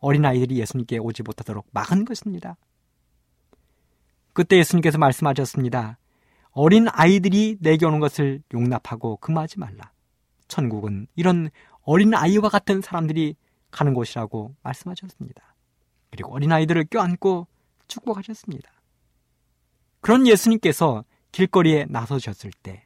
[0.05, 2.57] 어린아이들이 예수님께 오지 못하도록 막은 것입니다.
[4.33, 5.97] 그때 예수님께서 말씀하셨습니다.
[6.51, 9.91] 어린 아이들이 내게 오는 것을 용납하고 금하지 말라.
[10.47, 11.49] 천국은 이런
[11.81, 13.35] 어린 아이와 같은 사람들이
[13.71, 15.55] 가는 곳이라고 말씀하셨습니다.
[16.11, 17.47] 그리고 어린 아이들을 껴안고
[17.87, 18.69] 축복하셨습니다.
[20.01, 22.85] 그런 예수님께서 길거리에 나서셨을 때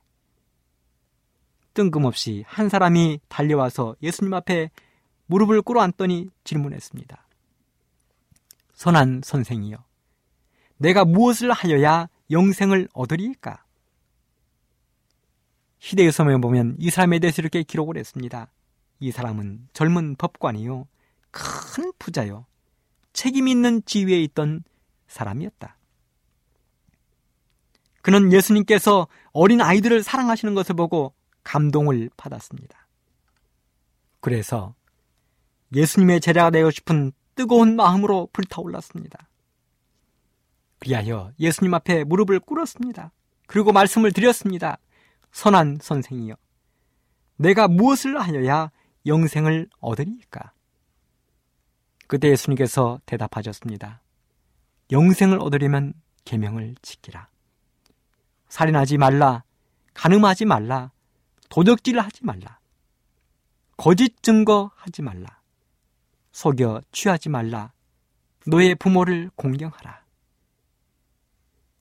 [1.74, 4.70] 뜬금없이 한 사람이 달려와서 예수님 앞에
[5.30, 7.28] 무릎을 꿇어앉더니 질문했습니다.
[8.74, 9.78] 선한 선생이여,
[10.78, 13.64] 내가 무엇을 하여야 영생을 얻으리까?
[15.78, 18.52] 시대의 서명에 보면 이 사람에 대해서 이렇게 기록을 했습니다.
[19.00, 20.88] 이 사람은 젊은 법관이요,
[21.30, 22.48] 큰 부자요,
[23.14, 24.64] 책임 있는 지위에 있던
[25.08, 25.78] 사람이었다.
[28.02, 31.14] 그는 예수님께서 어린 아이들을 사랑하시는 것을 보고
[31.44, 32.88] 감동을 받았습니다.
[34.22, 34.74] 그래서
[35.74, 39.28] 예수님의 제자가 되고 싶은 뜨거운 마음으로 불타올랐습니다.
[40.80, 43.12] 그리하여 예수님 앞에 무릎을 꿇었습니다.
[43.48, 44.78] 그리고 말씀을 드렸습니다.
[45.32, 46.36] 선한 선생이여.
[47.38, 48.72] 내가 무엇을 하여야
[49.06, 50.54] 영생을 얻으리까?
[52.08, 54.02] 그때 예수님께서 대답하셨습니다.
[54.92, 55.94] 영생을 얻으려면
[56.26, 57.28] 계명을 지키라.
[58.50, 59.44] 살인하지 말라.
[59.94, 60.92] 가늠하지 말라.
[61.50, 62.60] 도적질 하지 말라.
[63.78, 65.39] 거짓 증거하지 말라.
[66.32, 67.72] 속여 취하지 말라.
[68.46, 70.04] 너의 부모를 공경하라.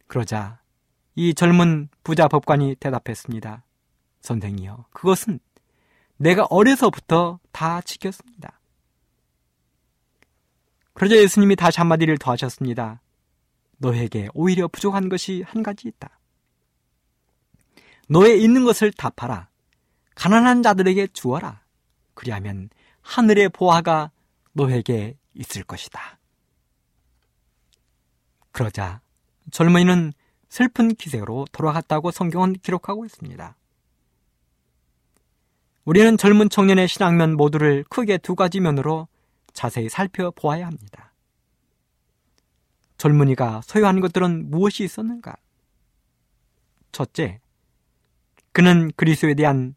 [0.06, 0.60] 그러자
[1.14, 3.64] 이 젊은 부자 법관이 대답했습니다.
[4.20, 5.40] 선생이여, 그것은
[6.16, 8.58] 내가 어려서부터 다 지켰습니다.
[10.92, 13.00] 그러자 예수님이 다시 한마디를 더 하셨습니다.
[13.78, 16.18] 너에게 오히려 부족한 것이 한 가지 있다.
[18.08, 19.48] 너의 있는 것을 다 팔아
[20.14, 21.62] 가난한 자들에게 주어라.
[22.14, 22.70] 그리하면
[23.02, 24.10] 하늘의 보화가
[24.58, 26.18] 너에게 있을 것이다.
[28.50, 29.00] 그러자
[29.52, 30.12] 젊은이는
[30.48, 33.56] 슬픈 기색으로 돌아갔다고 성경은 기록하고 있습니다.
[35.84, 39.08] 우리는 젊은 청년의 신앙면 모두를 크게 두 가지 면으로
[39.52, 41.12] 자세히 살펴보아야 합니다.
[42.98, 45.36] 젊은이가 소유한 것들은 무엇이 있었는가?
[46.90, 47.40] 첫째,
[48.52, 49.76] 그는 그리스도에 대한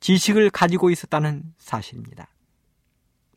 [0.00, 2.29] 지식을 가지고 있었다는 사실입니다.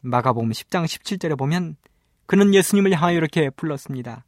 [0.04, 1.78] 마가복음 10장 17절에 보면
[2.26, 4.26] 그는 예수님을 향하여 이렇게 불렀습니다.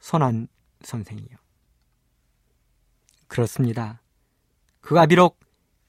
[0.00, 0.48] 선한
[0.82, 1.36] 선생이요.
[3.28, 4.02] 그렇습니다.
[4.80, 5.38] 그가 비록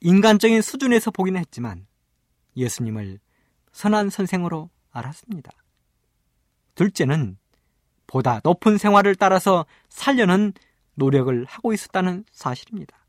[0.02, 1.88] 인간적인 수준에서 보기는 했지만
[2.56, 3.20] 예수님을
[3.72, 5.52] 선한 선생으로 알았습니다.
[6.76, 7.38] 둘째는
[8.06, 10.54] 보다 높은 생활을 따라서 살려는
[10.94, 13.04] 노력을 하고 있었다는 사실입니다.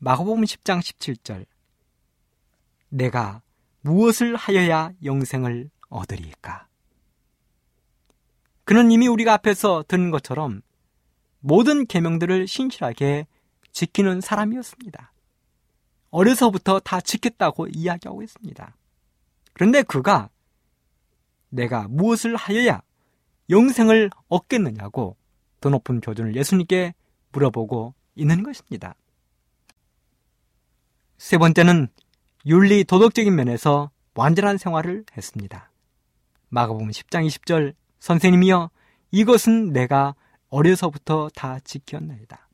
[0.00, 1.46] 마가복음 10장 17절
[2.88, 3.40] 내가
[3.82, 6.66] 무엇을 하여야 영생을 얻으리까?
[8.64, 10.62] 그는 이미 우리가 앞에서 든 것처럼
[11.40, 13.26] 모든 계명들을 신실하게
[13.72, 15.12] 지키는 사람이었습니다.
[16.10, 18.76] 어려서부터 다 지켰다고 이야기하고 있습니다.
[19.52, 20.30] 그런데 그가
[21.48, 22.82] 내가 무엇을 하여야
[23.50, 25.16] 영생을 얻겠느냐고
[25.60, 26.94] 더 높은 교준을 예수님께
[27.32, 28.94] 물어보고 있는 것입니다.
[31.18, 31.88] 세 번째는
[32.44, 35.70] 윤리 도덕적인 면에서 완전한 생활을 했습니다.
[36.48, 38.70] 마가복음 10장 20절 선생님이여
[39.12, 40.14] 이것은 내가
[40.48, 42.48] 어려서부터 다 지켰나이다.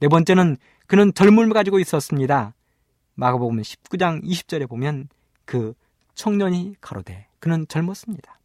[0.00, 0.56] 네 번째는
[0.86, 2.54] 그는 젊음을 가지고 있었습니다.
[3.14, 5.08] 마가복음 19장 20절에 보면
[5.44, 5.74] 그
[6.14, 8.38] 청년이 가로되 그는 젊었습니다.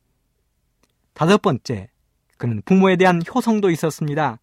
[1.14, 1.88] 다섯 번째,
[2.38, 4.40] 그는 부모에 대한 효성도 있었습니다.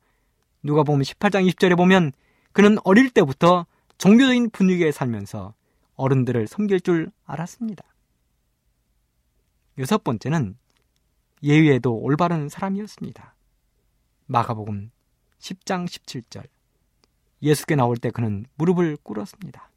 [0.63, 2.13] 누가 보면 18장 20절에 보면
[2.53, 3.67] 그는 어릴 때부터
[3.99, 5.53] 종교적인 분위기에 살면서
[6.03, 7.85] 어른들을 섬길 줄 알았습니다.
[9.79, 10.59] 여섯 번째는
[11.45, 13.37] 예의에도 올바른 사람이었습니다.
[14.27, 14.91] 마가복음
[15.39, 16.49] 10장 17절.
[17.43, 19.71] 예수께 나올 때 그는 무릎을 꿇었습니다.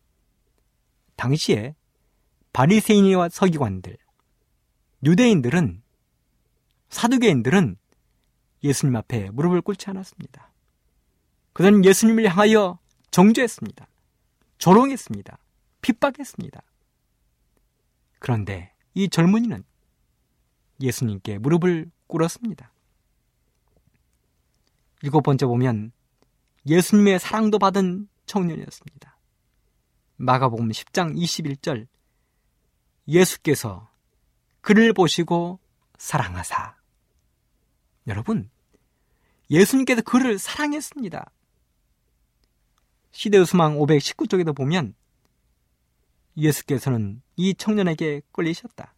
[1.16, 1.76] 당시에
[2.54, 3.98] 바리새인과 서기관들,
[5.04, 5.84] 유대인들은
[6.90, 7.78] 사두개인들은
[8.64, 10.52] 예수님 앞에 무릎을 꿇지 않았습니다.
[11.54, 12.80] 그들은 예수님을 향하여
[13.12, 13.88] 정죄했습니다.
[14.58, 15.38] 조롱했습니다.
[15.86, 16.64] 핍박했습니다.
[18.18, 19.64] 그런데 이 젊은이는
[20.82, 22.72] 예수님께 무릎을 꿇었습니다.
[25.04, 25.92] 일곱 번째 보면
[26.66, 29.16] 예수님의 사랑도 받은 청년이었습니다.
[30.18, 31.88] 마가복음 10장 21절
[33.08, 33.88] 예수께서
[34.62, 35.60] 그를 보시고
[36.00, 36.78] 사랑하사
[38.08, 38.50] 여러분
[39.52, 41.30] 예수님께서 그를 사랑했습니다.
[43.12, 44.96] 시대의 수망 519쪽에도 보면
[46.38, 48.94] 예수께서는 이 청년에게 끌리셨다.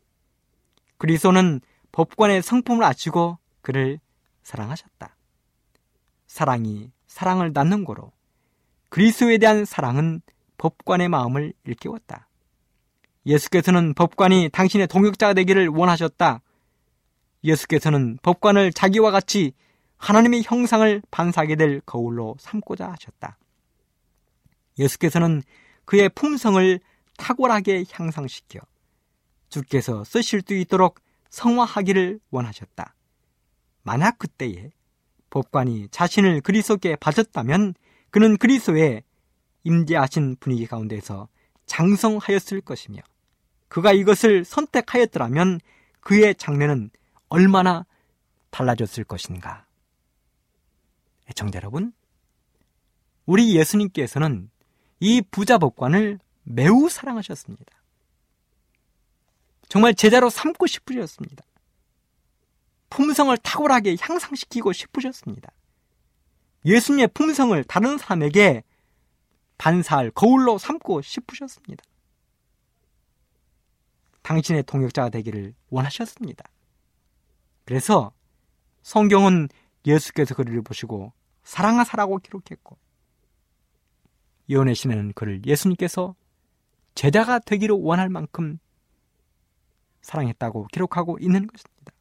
[0.98, 4.00] 그리스도는 법관의 성품을 아치고 그를
[4.44, 5.16] 사랑하셨다.
[6.26, 8.12] 사랑이 사랑을 낳는 거로
[8.90, 10.22] 그리스도에 대한 사랑은
[10.58, 12.28] 법관의 마음을 일깨웠다.
[13.26, 16.42] 예수께서는 법관이 당신의 동역자가 되기를 원하셨다.
[17.44, 19.54] 예수께서는 법관을 자기와 같이
[19.98, 23.38] 하나님의 형상을 반사하게 될 거울로 삼고자 하셨다.
[24.80, 25.42] 예수께서는
[25.86, 26.80] 그의 품성을
[27.18, 28.60] 탁월하게 향상시켜
[29.50, 31.00] 주께서 쓰실 수 있도록
[31.30, 32.94] 성화하기를 원하셨다.
[33.84, 34.72] 만약 그때에
[35.30, 37.74] 법관이 자신을 그리스도께 바쳤다면
[38.10, 39.04] 그는 그리스도의
[39.64, 41.28] 임재하신 분위기 가운데서
[41.66, 43.02] 장성하였을 것이며
[43.68, 45.60] 그가 이것을 선택하였더라면
[46.00, 46.90] 그의 장래는
[47.28, 47.86] 얼마나
[48.50, 49.66] 달라졌을 것인가.
[51.30, 51.92] 애청자 여러분,
[53.26, 54.50] 우리 예수님께서는
[55.02, 57.66] 이 부자 법관을 매우 사랑하셨습니다.
[59.68, 61.44] 정말 제자로 삼고 싶으셨습니다.
[62.90, 65.52] 품성을 탁월하게 향상시키고 싶으셨습니다.
[66.66, 68.64] 예수님의 품성을 다른 사람에게
[69.58, 71.84] 반사할 거울로 삼고 싶으셨습니다.
[74.22, 76.46] 당신의 동역자가 되기를 원하셨습니다.
[77.66, 78.14] 그래서
[78.84, 79.50] 성경은
[79.86, 81.12] 예수께서 그를 보시고
[81.44, 82.78] 사랑하사라고 기록했고
[84.50, 86.16] 예언의 신에는 그를 예수님께서
[86.98, 88.58] 제자가 되기를 원할 만큼
[90.02, 91.94] 사랑했다고 기록하고 있는 것입니다.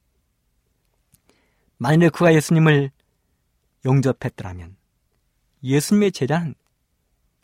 [1.76, 2.90] 만일 그가 예수님을
[3.84, 4.74] 영접했더라면
[5.62, 6.54] 예수님의 제자는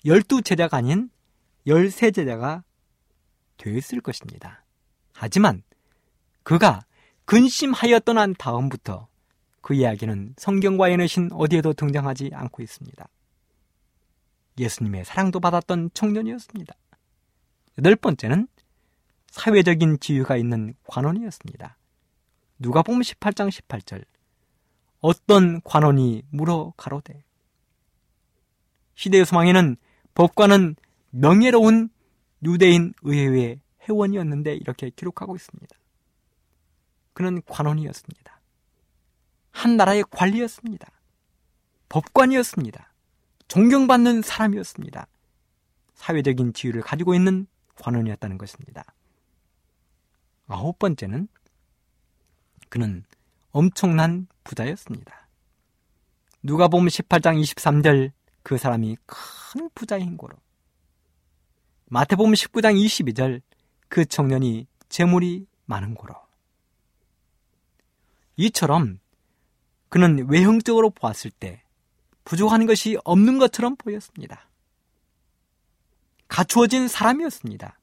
[0.06, 1.10] 열두 제자가 아닌
[1.66, 2.64] 열세 제자가
[3.58, 4.64] 되었을 것입니다.
[5.12, 5.62] 하지만
[6.44, 6.86] 그가
[7.26, 9.08] 근심하여 떠난 다음부터
[9.60, 13.06] 그 이야기는 성경과 예너신 어디에도 등장하지 않고 있습니다.
[14.58, 16.74] 예수님의 사랑도 받았던 청년이었습니다.
[17.78, 18.48] 여덟 번째는
[19.28, 21.76] 사회적인 지위가 있는 관원이었습니다.
[22.58, 24.04] 누가 보면 18장 18절.
[25.00, 27.24] 어떤 관원이 물어 가로되.
[28.94, 29.76] 시대의 소망에는
[30.14, 30.76] 법관은
[31.10, 31.88] 명예로운
[32.44, 35.76] 유대인 의회의 회원이었는데 이렇게 기록하고 있습니다.
[37.14, 38.40] 그는 관원이었습니다.
[39.50, 40.88] 한 나라의 관리였습니다.
[41.88, 42.92] 법관이었습니다.
[43.48, 45.06] 존경받는 사람이었습니다.
[45.94, 47.46] 사회적인 지위를 가지고 있는
[47.76, 48.84] 관원이었다는 것입니다.
[50.46, 51.28] 아홉 번째는
[52.68, 53.04] 그는
[53.50, 55.28] 엄청난 부자였습니다.
[56.42, 58.12] 누가 보면 18장 23절
[58.42, 60.36] 그 사람이 큰 부자인 고로
[61.86, 63.42] 마태복음 19장 22절
[63.88, 66.14] 그 청년이 재물이 많은 고로
[68.36, 68.98] 이처럼
[69.88, 71.62] 그는 외형적으로 보았을 때
[72.24, 74.48] 부족한 것이 없는 것처럼 보였습니다.
[76.32, 77.78] 갖추어진 사람이었습니다.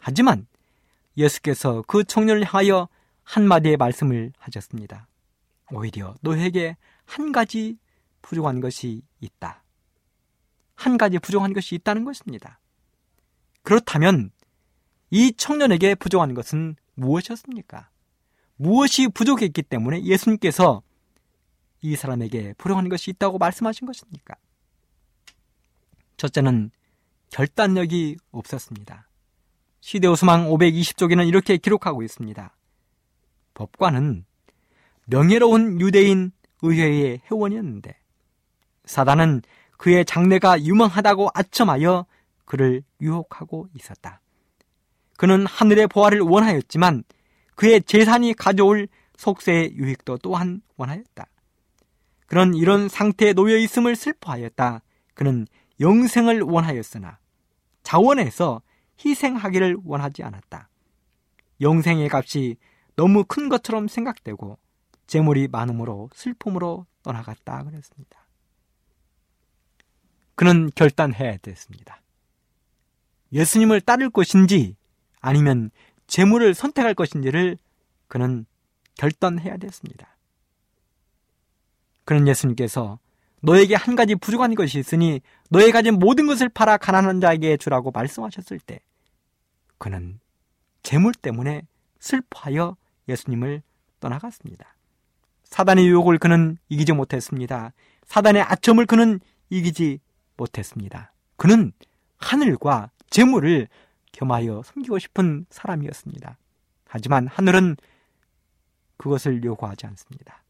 [0.00, 0.46] 하지만
[1.16, 2.88] 예수께서 그 청년을 향하여
[3.24, 5.08] 한마디의 말씀을 하셨습니다.
[5.72, 6.76] 오히려 너에게
[7.06, 7.78] 한 가지
[8.20, 9.62] 부족한 것이 있다.
[10.74, 12.60] 한 가지 부족한 것이 있다는 것입니다.
[13.62, 14.30] 그렇다면
[15.08, 17.88] 이 청년에게 부족한 것은 무엇이었습니까?
[18.56, 20.82] 무엇이 부족했기 때문에 예수님께서
[21.80, 24.34] 이 사람에게 불행한 것이 있다고 말씀하신 것입니까?
[26.18, 26.70] 첫째는
[27.30, 29.08] 결단력이 없었습니다.
[29.80, 32.56] 시대오스망 520쪽에는 이렇게 기록하고 있습니다.
[33.54, 34.24] 법관은
[35.06, 37.96] 명예로운 유대인 의회의 회원이었는데
[38.84, 39.42] 사단은
[39.76, 42.06] 그의 장래가 유망하다고 아첨하여
[42.44, 44.20] 그를 유혹하고 있었다.
[45.16, 47.04] 그는 하늘의 보화를 원하였지만
[47.54, 51.26] 그의 재산이 가져올 속세의 유익도 또한 원하였다.
[52.26, 54.82] 그런 이런 상태에 놓여 있음을 슬퍼하였다.
[55.14, 55.46] 그는
[55.80, 57.18] 영생을 원하였으나
[57.82, 58.62] 자원에서
[59.04, 60.68] 희생하기를 원하지 않았다.
[61.60, 62.56] 영생의 값이
[62.96, 64.58] 너무 큰 것처럼 생각되고
[65.06, 68.26] 재물이 많음으로 슬픔으로 떠나갔다 그랬습니다.
[70.34, 72.02] 그는 결단해야 됐습니다.
[73.32, 74.76] 예수님을 따를 것인지
[75.20, 75.70] 아니면
[76.06, 77.58] 재물을 선택할 것인지를
[78.08, 78.46] 그는
[78.96, 80.16] 결단해야 됐습니다.
[82.04, 82.98] 그는 예수님께서
[83.40, 85.20] 너에게 한 가지 부족한 것이 있으니
[85.50, 88.80] 너의 가진 모든 것을 팔아 가난한 자에게 주라고 말씀하셨을 때
[89.78, 90.20] 그는
[90.82, 91.62] 재물 때문에
[92.00, 92.76] 슬퍼하여
[93.08, 93.62] 예수님을
[94.00, 94.76] 떠나갔습니다.
[95.44, 97.72] 사단의 유혹을 그는 이기지 못했습니다.
[98.04, 99.20] 사단의 아첨을 그는
[99.50, 100.00] 이기지
[100.36, 101.12] 못했습니다.
[101.36, 101.72] 그는
[102.18, 103.68] 하늘과 재물을
[104.12, 106.38] 겸하여 섬기고 싶은 사람이었습니다.
[106.88, 107.76] 하지만 하늘은
[108.96, 110.42] 그것을 요구하지 않습니다.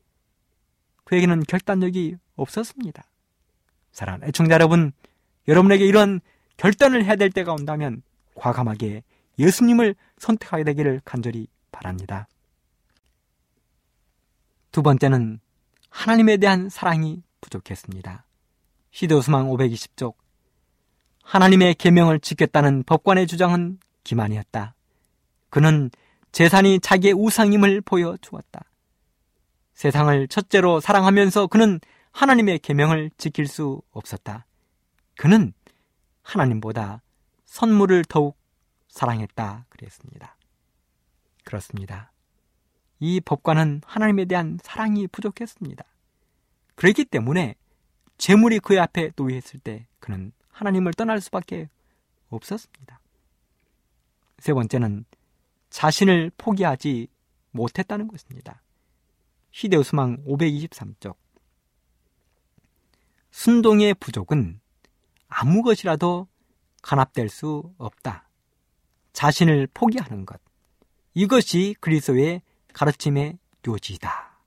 [1.04, 3.04] 그에게는 결단력이 없었습니다.
[3.96, 4.92] 사랑하는 애청자 여러분,
[5.48, 6.20] 여러분에게 이런
[6.58, 8.02] 결단을 해야 될 때가 온다면
[8.34, 9.02] 과감하게
[9.38, 12.28] 예수님을 선택하게 되기를 간절히 바랍니다.
[14.70, 15.40] 두 번째는
[15.88, 18.26] 하나님에 대한 사랑이 부족했습니다.
[18.90, 20.14] 시도수망 520쪽
[21.22, 24.74] 하나님의 계명을 지켰다는 법관의 주장은 기만이었다.
[25.48, 25.90] 그는
[26.32, 28.60] 재산이 자기의 우상임을 보여주었다.
[29.72, 31.80] 세상을 첫째로 사랑하면서 그는
[32.16, 34.46] 하나님의 계명을 지킬 수 없었다.
[35.18, 35.52] 그는
[36.22, 37.02] 하나님보다
[37.44, 38.38] 선물을 더욱
[38.88, 40.34] 사랑했다 그랬습니다.
[41.44, 42.12] 그렇습니다.
[43.00, 45.84] 이 법관은 하나님에 대한 사랑이 부족했습니다.
[46.74, 47.54] 그렇기 때문에
[48.16, 51.68] 재물이 그의 앞에 놓여 있을 때 그는 하나님을 떠날 수밖에
[52.30, 52.98] 없었습니다.
[54.38, 55.04] 세 번째는
[55.68, 57.08] 자신을 포기하지
[57.50, 58.62] 못했다는 것입니다.
[59.50, 61.25] 시대우스망 523쪽
[63.36, 64.58] 순동의 부족은
[65.28, 66.26] 아무 것이라도
[66.80, 68.30] 간합될 수 없다.
[69.12, 70.40] 자신을 포기하는 것.
[71.12, 72.40] 이것이 그리스도의
[72.72, 74.40] 가르침의 요지다.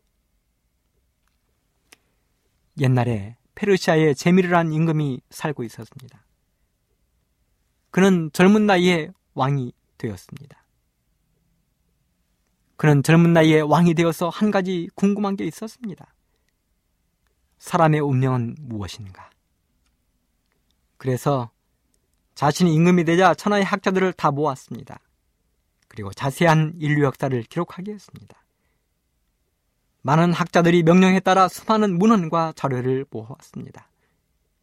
[2.80, 6.26] 옛날에 페르시아의 제미르란 임금이 살고 있었습니다.
[7.92, 10.66] 그는 젊은 나이에 왕이 되었습니다.
[12.76, 16.12] 그는 젊은 나이에 왕이 되어서 한 가지 궁금한 게 있었습니다.
[17.60, 19.30] 사람의 운명은 무엇인가?
[20.98, 21.52] 그래서
[22.36, 25.00] 자신이 임금이 되자 천하의 학자들을 다 모았습니다.
[25.88, 28.42] 그리고 자세한 인류 역사를 기록하게 했습니다.
[30.02, 33.90] 많은 학자들이 명령에 따라 수많은 문헌과 자료를 모아왔습니다.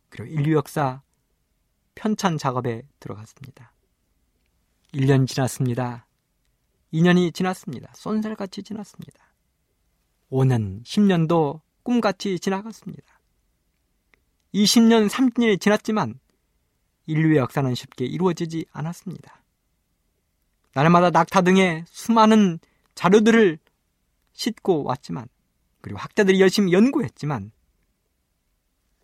[0.08, 1.02] 그리고 인류 역사
[1.94, 3.72] 편찬 작업에 들어갔습니다.
[4.94, 6.06] 1년 지났습니다.
[6.92, 7.92] 2년이 지났습니다.
[7.94, 9.26] 쏜살같이 지났습니다.
[10.30, 13.20] 5년, 10년도 꿈같이 지나갔습니다.
[14.52, 16.18] 20년, 30년이 지났지만
[17.06, 19.44] 인류의 역사는 쉽게 이루어지지 않았습니다.
[20.74, 22.58] 날마다 낙타 등의 수많은
[22.96, 23.60] 자료들을
[24.32, 25.28] 싣고 왔지만,
[25.80, 27.52] 그리고 학자들이 열심히 연구했지만,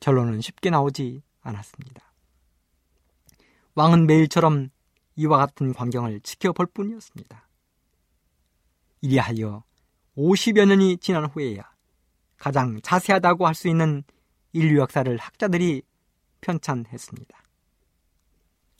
[0.01, 2.13] 결론은 쉽게 나오지 않았습니다.
[3.77, 4.71] 왕은 매일처럼
[5.15, 7.49] 이와 같은 광경을 지켜볼 뿐이었습니다.
[9.03, 9.63] 이리하여
[10.17, 11.72] 50여 년이 지난 후에야
[12.43, 14.03] 가장 자세하다고 할 수 있는
[14.53, 15.83] 인류 역사를 학자들이
[16.41, 17.41] 편찬했습니다.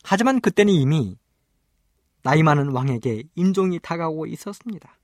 [0.03, 1.17] 하지만 그때는 이미
[2.23, 4.99] 나이 많은 왕에게 임종이 다가오고 있었습니다.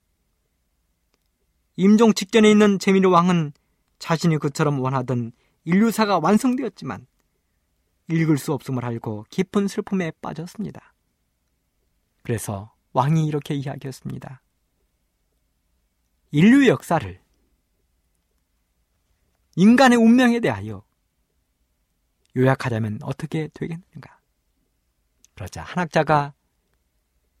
[1.77, 3.53] 임종 직전에 있는 재미르 왕은
[3.97, 5.31] 자신이 그처럼 원하던
[5.63, 7.07] 인류사가 완성되었지만
[8.09, 10.93] 읽을 수 없음을 알고 깊은 슬픔에 빠졌습니다.
[12.23, 14.41] 그래서 왕이 이렇게 이야기했습니다.
[16.31, 17.21] 인류 역사를
[19.59, 20.85] 인간의 운명에 대하여
[22.37, 24.17] 요약하자면 어떻게 되겠는가?
[25.35, 26.33] 그러자 한 학자가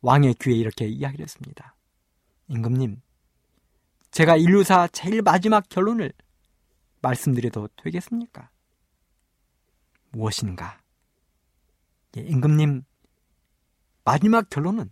[0.01, 1.77] 왕의 귀에 이렇게 이야기를 했습니다.
[2.49, 3.01] 임금님,
[4.11, 6.11] 제가 인류사 제일 마지막 결론을
[6.99, 8.49] 말씀드려도 되겠습니까?
[10.09, 10.81] 무엇인가?
[12.17, 12.83] 예, 임금님,
[14.03, 14.91] 마지막 결론은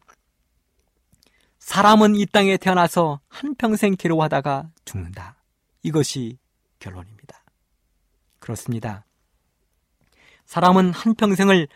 [1.59, 5.35] 사람은 이 땅에 태어나서 한평생 괴로워하다가 죽는다.
[5.83, 6.37] 이것이
[6.79, 7.43] 결론입니다.
[8.39, 9.05] 그렇습니다.
[10.45, 11.67] 사람은 한평생을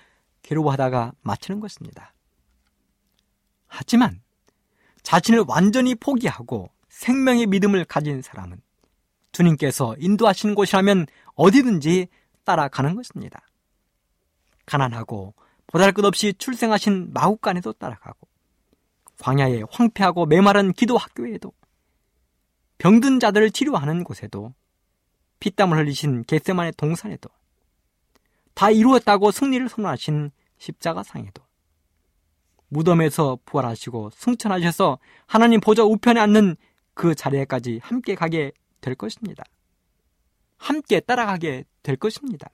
[0.44, 2.14] 괴로워하다가 마치는 것입니다.
[3.68, 4.22] 하지만
[5.04, 8.62] 자신을 완전히 포기하고 생명의 믿음을 가진 사람은
[9.32, 12.08] 주님께서 인도하시는 곳이라면 어디든지
[12.44, 13.42] 따라가는 것입니다.
[14.66, 15.34] 가난하고
[15.68, 18.28] 보잘 것 없이 출생하신 마국간에도 따라가고
[19.20, 21.54] 광야의 황폐하고 메마른 기도 학교에도
[22.78, 24.54] 병든 자들을 치료하는 곳에도
[25.42, 27.30] 피땀을 흘리신 겟세만의 동산에도
[28.54, 31.44] 다 이루었다고 승리를 선언하신 십자가상에도
[32.70, 36.56] 무덤에서 부활하시고 승천하셔서 하나님 보좌 우편에 앉는
[36.94, 39.44] 그 자리에까지 함께 가게 될 것입니다.
[40.58, 42.50] 함께 따라가게 될 것입니다.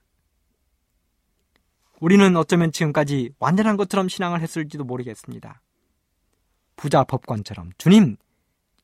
[1.99, 5.61] 우리는 어쩌면 지금까지 완전한 것처럼 신앙을 했을지도 모르겠습니다.
[6.75, 8.17] 부자 법관처럼 주님,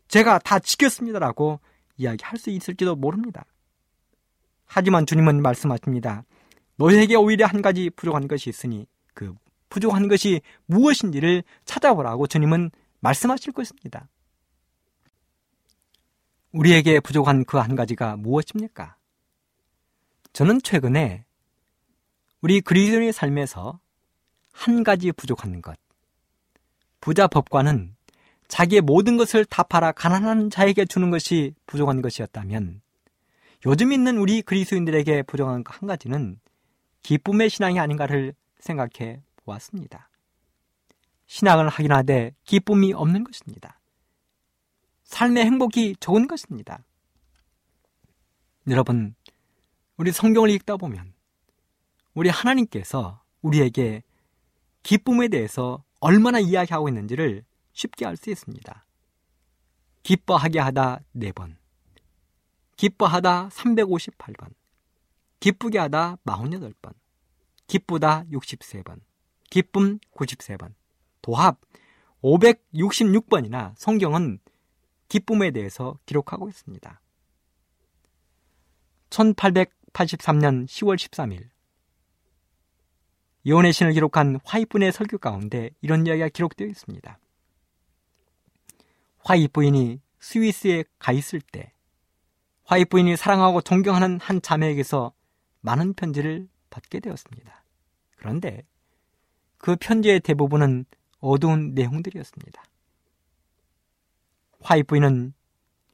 [0.07, 1.59] 제가 다 지켰습니다라고
[1.97, 3.45] 이야기할 수 있을지도 모릅니다.
[4.75, 6.23] 하지만 주님은 말씀하십니다.
[6.77, 9.33] 너에게 오히려 한 가지 부족한 것이 있으니 그
[9.69, 14.09] 부족한 것이 무엇인지를 찾아보라고 주님은 말씀하실 것입니다.
[16.51, 18.95] 우리에게 부족한 그 한 가지가 무엇입니까?
[20.33, 21.25] 저는 최근에
[22.41, 23.79] 우리 그리스도인의 삶에서
[24.51, 25.77] 한 가지 부족한 것.
[26.99, 27.95] 부자 법관은
[28.47, 32.82] 자기의 모든 것을 다 팔아 가난한 자에게 주는 것이 부족한 것이었다면
[33.65, 36.39] 요즘 있는 우리 그리스도인들에게 부족한 한 가지는
[37.01, 40.09] 기쁨의 신앙이 아닌가를 생각해 보았습니다.
[41.27, 43.79] 신앙을 하긴 하되 기쁨이 없는 것입니다.
[45.05, 46.83] 삶의 행복이 좋은 것입니다.
[48.67, 49.15] 여러분,
[49.97, 51.13] 우리 성경을 읽다 보면
[52.13, 54.03] 우리 하나님께서 우리에게
[54.83, 57.43] 기쁨에 대해서 얼마나 이야기하고 있는지를
[57.73, 58.85] 쉽게 알 수 있습니다.
[60.03, 61.55] 기뻐하게 하다 4번,
[62.75, 64.53] 기뻐하다 358번,
[65.39, 66.93] 기쁘게 하다 48번,
[67.67, 68.99] 기쁘다 63번,
[69.49, 70.73] 기쁨 93번,
[71.21, 71.59] 도합
[72.23, 74.39] 566번이나 성경은
[75.09, 77.01] 기쁨에 대해서 기록하고 있습니다.
[79.09, 81.49] 1883년 10월 13일.
[83.45, 87.19] 예언의 신을 기록한 화이트의 설교 가운데 이런 이야기가 기록되어 있습니다.
[89.19, 91.73] 화이트 부인이 스위스에 가 있을 때
[92.73, 95.13] 화이트 부인이 사랑하고 존경하는 한 자매에게서
[95.61, 97.63] 많은 편지를 받게 되었습니다.
[98.15, 98.63] 그런데
[99.57, 100.85] 그 편지의 대부분은
[101.19, 102.63] 어두운 내용들이었습니다.
[104.61, 105.33] 화이트 부인은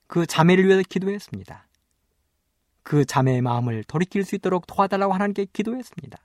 [0.07, 1.67] 그 자매를 위해서 기도했습니다.
[2.83, 6.17] 그 자매의 마음을 돌이킬 수 있도록 도와달라고 하나님께 기도했습니다.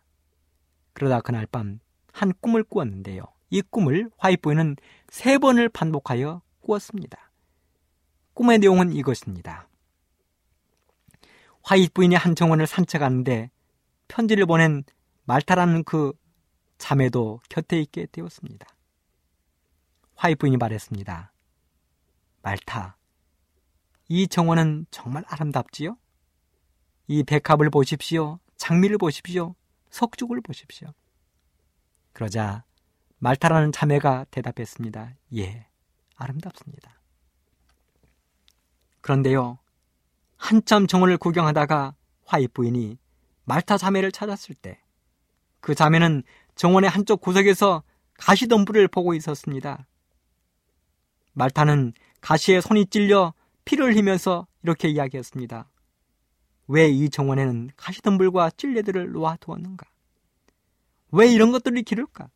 [0.93, 1.81] 그러다 그날 밤
[2.15, 3.25] 한 꿈을 꾸었는데요.
[3.51, 4.77] 이 꿈을 화이트보이는
[5.09, 7.31] 세 번을 반복하여 꾸었습니다.
[8.35, 9.69] 꿈의 내용은 이것입니다.
[11.65, 13.51] 화이트 부인이 한 정원을 산책하는데
[14.09, 14.85] 편지를 보낸
[15.25, 16.12] 말타라는 그
[16.77, 18.67] 자매도 곁에 있게 되었습니다.
[20.15, 21.33] 화이트 부인이 말했습니다.
[22.43, 22.99] 말타,
[24.09, 25.97] 이 정원은 정말 아름답지요?
[27.07, 28.39] 이 백합을 보십시오.
[28.57, 29.55] 장미를 보십시오.
[29.89, 30.89] 석죽을 보십시오.
[32.12, 32.65] 그러자
[33.19, 35.15] 말타라는 자매가 대답했습니다.
[35.37, 35.67] 예,
[36.17, 37.01] 아름답습니다.
[39.01, 39.59] 그런데요,
[40.45, 41.95] 한참 정원을 구경하다가
[42.26, 42.99] 화이 부인이
[43.45, 44.78] 말타 자매를 찾았을 때
[45.64, 46.24] 그 자매는
[46.57, 47.82] 정원의 한쪽 구석에서
[48.18, 49.86] 가시덤불을 보고 있었습니다.
[51.32, 53.32] 말타는 가시에 손이 찔려
[53.64, 55.70] 피를 흘리면서 이렇게 이야기했습니다.
[56.68, 59.86] 왜 이 정원에는 가시덤불과 찔레들을 놓아두었는가?
[61.12, 62.28] 왜 이런 것들을 기를까?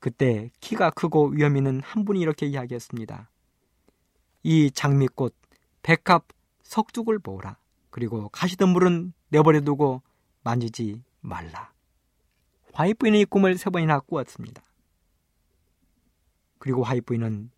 [0.00, 3.30] 그때 키가 크고 위험 있는 한 분이 이렇게 이야기했습니다.
[4.42, 5.36] 이 장미꽃,
[5.84, 6.26] 백합,
[6.62, 7.58] 석죽을 모으라.
[7.90, 10.02] 그리고 가시덤불은 내버려 두고
[10.42, 11.72] 만지지 말라.
[12.72, 14.62] 화이트부인의 꿈을 세 번이나 꾸었습니다.
[16.58, 17.50] 그리고 화이트부인은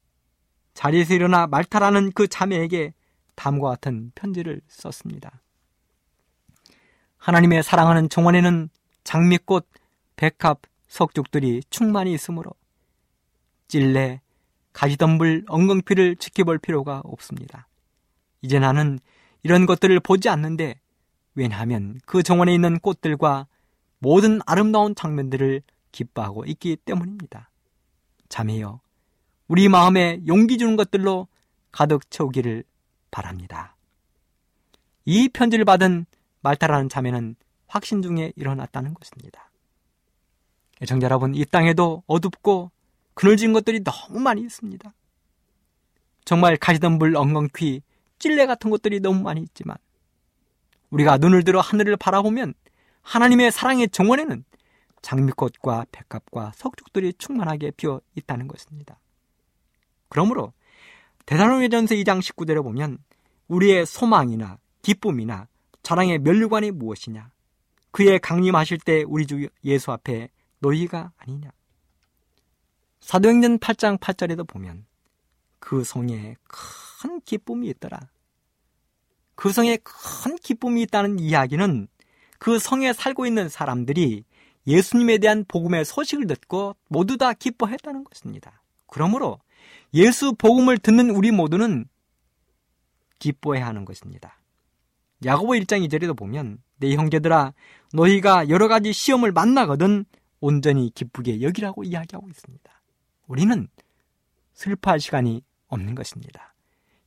[0.75, 2.95] 자리에서 일어나 말타라는 그 자매에게
[3.37, 5.41] 다음과 같은 편지를 썼습니다.
[7.19, 8.71] 하나님의 사랑하는 정원에는
[9.05, 9.69] 장미꽃,
[10.17, 12.51] 백합, 석죽들이 충만히 있으므로
[13.69, 14.21] 찔레,
[14.73, 17.69] 가시덤불, 엉겅퀴를 지켜볼 필요가 없습니다.
[18.43, 18.99] 이제 나는
[19.43, 20.81] 이런 것들을 보지 않는데
[21.35, 23.47] 왜냐하면 그 정원에 있는 꽃들과
[23.99, 25.63] 모든 아름다운 장면들을
[25.93, 27.51] 기뻐하고 있기 때문입니다.
[28.29, 28.81] 자매여,
[29.49, 31.29] 우리 마음에 용기 주는 것들로
[31.71, 32.65] 가득 채우기를
[33.11, 33.77] 바랍니다.
[35.05, 36.07] 이 편지를 받은
[36.41, 37.37] 말타라는 자매는
[37.69, 39.51] 확신 중에 일어났다는 것입니다.
[40.83, 42.71] 애청자 여러분, 이 땅에도 어둡고
[43.15, 44.93] 그늘진 것들이 너무 많이 있습니다.
[46.25, 47.83] 정말 가시덤불 엉겅퀴
[48.19, 49.77] 찔레 같은 것들이 너무 많이 있지만
[50.91, 52.55] 우리가 눈을 들어 하늘을 바라보면
[53.03, 54.45] 하나님의 사랑의 정원에는
[55.03, 58.99] 장미꽃과 백합과 석죽들이 충만하게 피어 있다는 것입니다.
[60.09, 60.53] 그러므로
[61.27, 62.99] 대사로니전서 2장 19절에 보면
[63.49, 65.49] 우리의 소망이나 기쁨이나
[65.83, 67.31] 자랑의 멸류관이 무엇이냐?
[67.93, 71.51] 그의 강림하실 때 우리 주 예수 앞에 너희가 아니냐?
[73.01, 74.87] 사도행전 8장 8절에도 보면
[75.61, 76.86] 그 성에 큰
[77.25, 78.01] 기쁨이 있더라.
[79.35, 81.89] 그 성에 큰 기쁨이 있다는 이야기는
[82.39, 84.25] 그 성에 살고 있는 사람들이
[84.67, 88.63] 예수님에 대한 복음의 소식을 듣고 모두 다 기뻐했다는 것입니다.
[88.87, 89.39] 그러므로
[89.95, 91.87] 예수 복음을 듣는 우리 모두는
[93.19, 94.41] 기뻐해야 하는 것입니다.
[95.25, 97.55] 야고보 1장 2절에도 보면 내 형제들아
[97.95, 100.05] 너희가 여러 가지 시험을 만나거든
[100.41, 102.83] 온전히 기쁘게 여기라고 이야기하고 있습니다.
[103.27, 103.69] 우리는
[104.53, 106.56] 슬퍼할 시간이 없는 것입니다.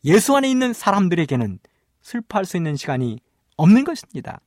[0.05, 1.59] 예수 안에 있는 사람들에게는
[2.01, 3.19] 슬퍼할 수 있는 시간이
[3.57, 4.39] 없는 것입니다.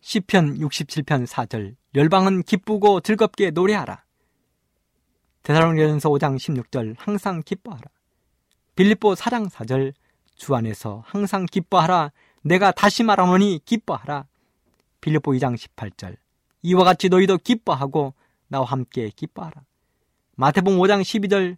[0.00, 4.04] 시편 67편 4절 열방은 기쁘고 즐겁게 노래하라.
[5.42, 7.84] 대사로니전서 5장 16절 항상 기뻐하라.
[8.76, 9.92] 빌립보 4장 4절
[10.36, 12.10] 주 안에서 항상 기뻐하라.
[12.42, 14.26] 내가 다시 말하노니 기뻐하라.
[15.00, 16.16] 빌립보 2장 18절
[16.62, 18.14] 이와 같이 너희도 기뻐하고
[18.48, 19.62] 나와 함께 기뻐하라.
[20.36, 21.56] 마태복음 5장 12절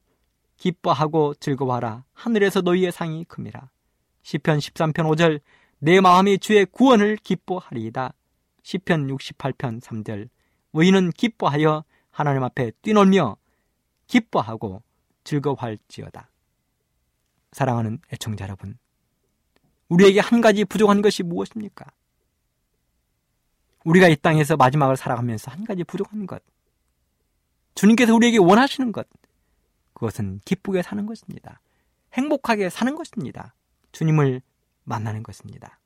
[0.57, 2.05] 기뻐하고 즐거워하라.
[2.13, 3.71] 하늘에서 너희의 상이 큽니다.
[4.23, 5.41] 시편 13편 5절
[5.79, 8.15] 내 마음이 주의 구원을 기뻐하리이다.
[8.63, 10.29] 시편 68편 3절
[10.73, 13.37] 의인은 기뻐하여 하나님 앞에 뛰놀며
[14.07, 14.83] 기뻐하고
[15.25, 16.31] 즐거워할지어다.
[17.53, 18.79] 사랑하는 애청자 여러분,
[19.89, 21.85] 우리에게 한 가지 부족한 것이 무엇입니까?
[23.85, 26.43] 우리가 이 땅에서 마지막을 살아가면서 한 가지 부족한 것.
[27.75, 29.07] 주님께서 우리에게 원하시는 것.
[29.95, 31.61] 그것은 기쁘게 사는 것입니다.
[32.12, 33.55] 행복하게 사는 것입니다.
[33.92, 34.42] 주님을
[34.84, 35.80] 만나는 것입니다.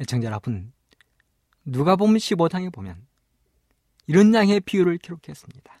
[0.00, 0.72] 애청자 여러분,
[1.64, 3.06] 누가 보면 15장에 보면
[4.06, 5.80] 이런 양의 비유를 기록했습니다.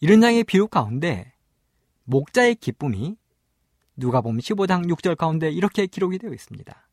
[0.00, 1.34] 이런 양의 비유 가운데
[2.04, 3.16] 목자의 기쁨이
[3.96, 6.88] 누가 보면 15장 6절 가운데 이렇게 기록이 되어 있습니다.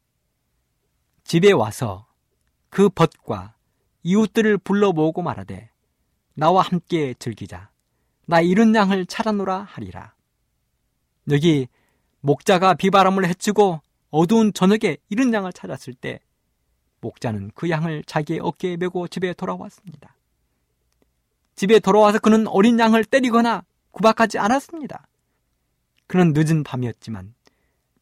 [1.23, 2.07] 집에 와서
[2.69, 3.55] 그 벗과
[4.03, 5.71] 이웃들을 불러 모으고 말하되
[6.33, 7.71] 나와 함께 즐기자.
[8.27, 10.13] 나 이런 양을 찾아노라 하리라.
[11.31, 11.67] 여기
[12.19, 16.19] 목자가 비바람을 헤치고 어두운 저녁에 이런 양을 찾았을 때
[16.99, 20.13] 목자는 그 양을 자기의 어깨에 메고 집에 돌아왔습니다.
[21.55, 25.07] 집에 돌아와서 그는 어린 양을 때리거나 구박하지 않았습니다.
[26.05, 27.33] 그는 늦은 밤이었지만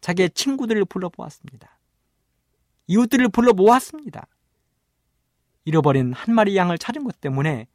[0.02, 1.78] 자기의 친구들을 불러보았습니다.
[2.88, 4.28] 이웃들을 불러 모았습니다.
[5.66, 7.68] 잃어버린 한 마리 양을 찾은 것 때문에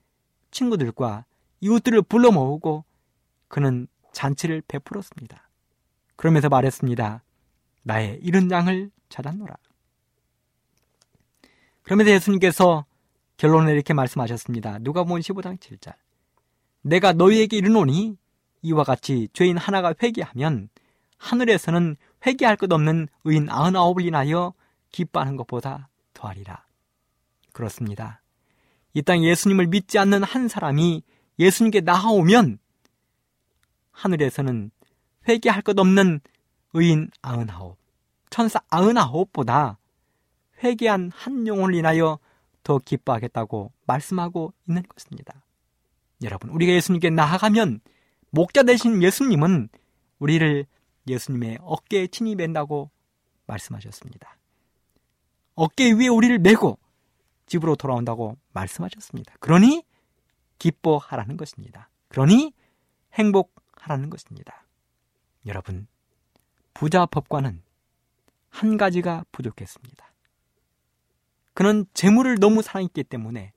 [0.50, 1.24] 친구들과
[1.60, 2.84] 이웃들을 불러 모으고
[3.48, 5.48] 그는 잔치를 베풀었습니다.
[6.16, 7.22] 그러면서 말했습니다.
[7.82, 9.56] 나의 잃은 양을 찾았노라.
[11.82, 12.84] 그러면서 예수님께서
[13.36, 14.78] 결론을 이렇게 말씀하셨습니다.
[14.80, 15.94] 누가 본 15장 7절.
[16.82, 18.16] 내가 너희에게 이르노니
[18.62, 20.68] 이와 같이 죄인 하나가 회개하면
[21.18, 21.96] 하늘에서는
[22.26, 24.52] 회개할 것 없는 의인 아흔아홉을 인하여
[24.92, 26.64] 기뻐하는 것보다 더하리라.
[27.52, 28.22] 그렇습니다.
[28.94, 31.02] 이 땅 예수님을 믿지 않는 한 사람이
[31.40, 32.58] 예수님께 나아오면
[33.92, 34.70] 하늘에서는
[35.26, 36.20] 회개할 것 없는
[36.74, 37.76] 의인 아흔아홉,
[38.28, 39.78] 천사 아흔아홉보다
[40.62, 42.18] 회개한 한 영혼을 인하여
[42.62, 45.42] 더 기뻐하겠다고 말씀하고 있는 것입니다.
[46.22, 47.80] 여러분, 우리가 예수님께 나아가면
[48.30, 49.70] 목자 되신 예수님은
[50.18, 50.66] 우리를
[51.08, 52.90] 예수님의 어깨에 친히 맨다고
[53.46, 54.36] 말씀하셨습니다.
[55.54, 56.78] 어깨 위에 우리를 메고
[57.46, 59.34] 집으로 돌아온다고 말씀하셨습니다.
[59.40, 59.82] 그러니
[60.60, 61.90] 기뻐하라는 것입니다.
[62.08, 62.54] 그러니
[63.14, 64.64] 행복하라는 것입니다.
[65.46, 65.88] 여러분,
[66.74, 67.62] 부자 법관은
[68.50, 70.12] 한 가지가 부족했습니다.
[71.54, 73.52] 그는 재물을 너무 사랑했기 때문에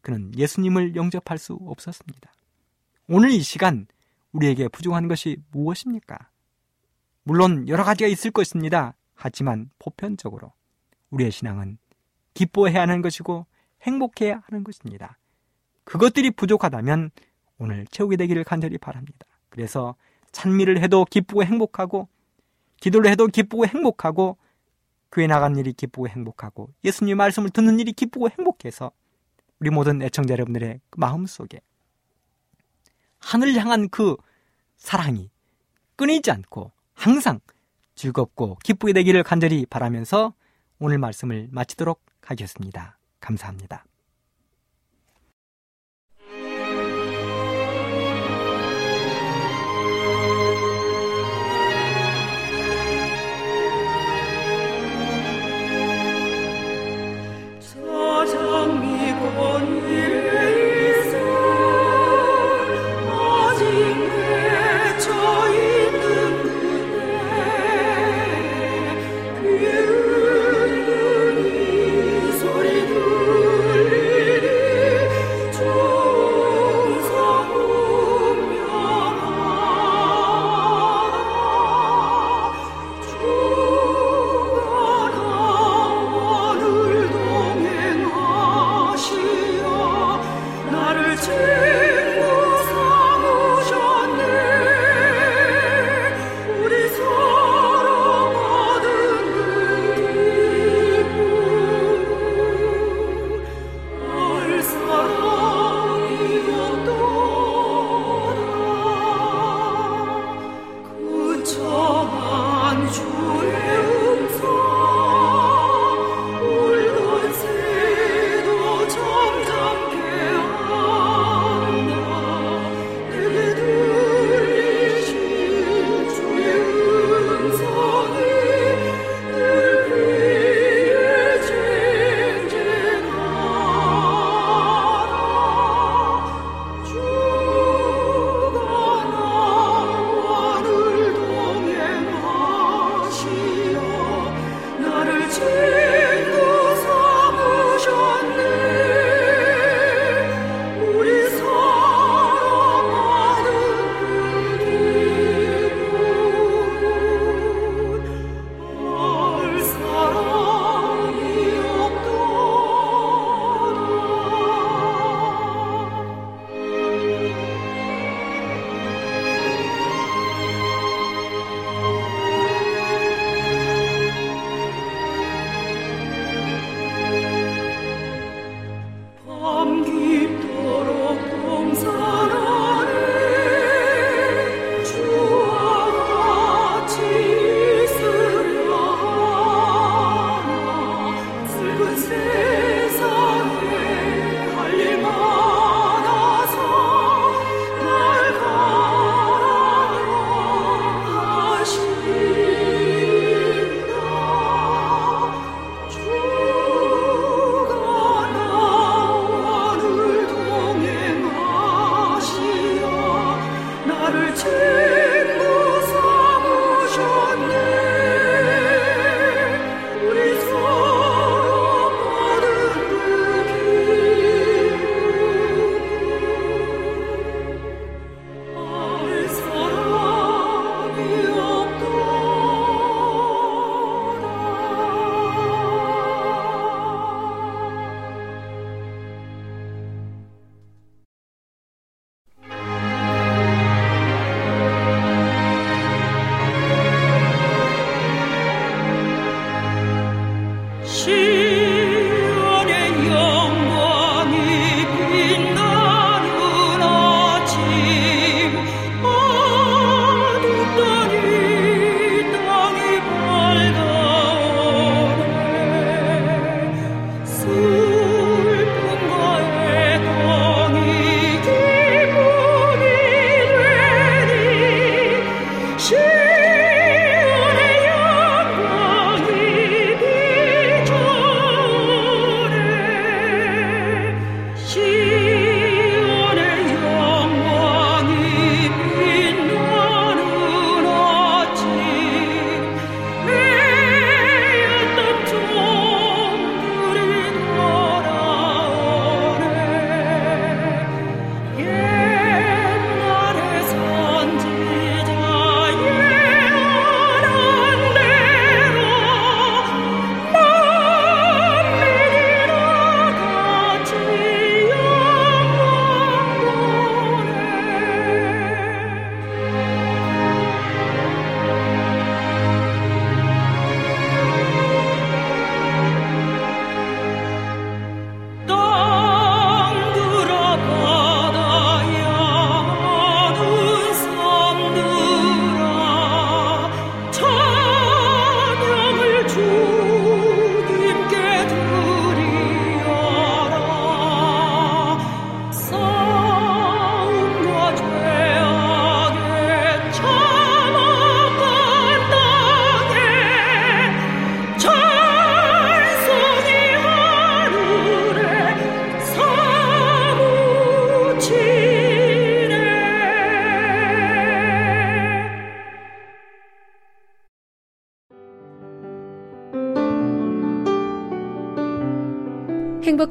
[0.00, 2.32] 그는 예수님을 영접할 수 없었습니다.
[3.08, 3.86] 오늘 이 시간
[4.32, 6.30] 우리에게 부족한 것이 무엇입니까?
[7.24, 8.94] 물론 여러 가지가 있을 것입니다.
[9.14, 10.52] 하지만 보편적으로
[11.10, 11.78] 우리의 신앙은
[12.34, 13.46] 기뻐해야 하는 것이고
[13.82, 15.18] 행복해야 하는 것입니다.
[15.86, 17.10] 그것들이 부족하다면
[17.58, 19.26] 오늘 채우게 되기를 간절히 바랍니다.
[19.48, 19.94] 그래서
[20.32, 22.08] 찬미를 해도 기쁘고 행복하고
[22.80, 24.36] 기도를 해도 기쁘고 행복하고
[25.10, 28.90] 교회 나가는 일이 기쁘고 행복하고 예수님 말씀을 듣는 일이 기쁘고 행복해서
[29.60, 31.60] 우리 모든 애청자 여러분들의 마음 속에
[33.18, 34.16] 하늘 향한 그
[34.76, 35.30] 사랑이
[35.94, 37.40] 끊이지 않고 항상
[37.94, 40.34] 즐겁고 기쁘게 되기를 간절히 바라면서
[40.78, 42.98] 오늘 말씀을 마치도록 하겠습니다.
[43.20, 43.84] 감사합니다.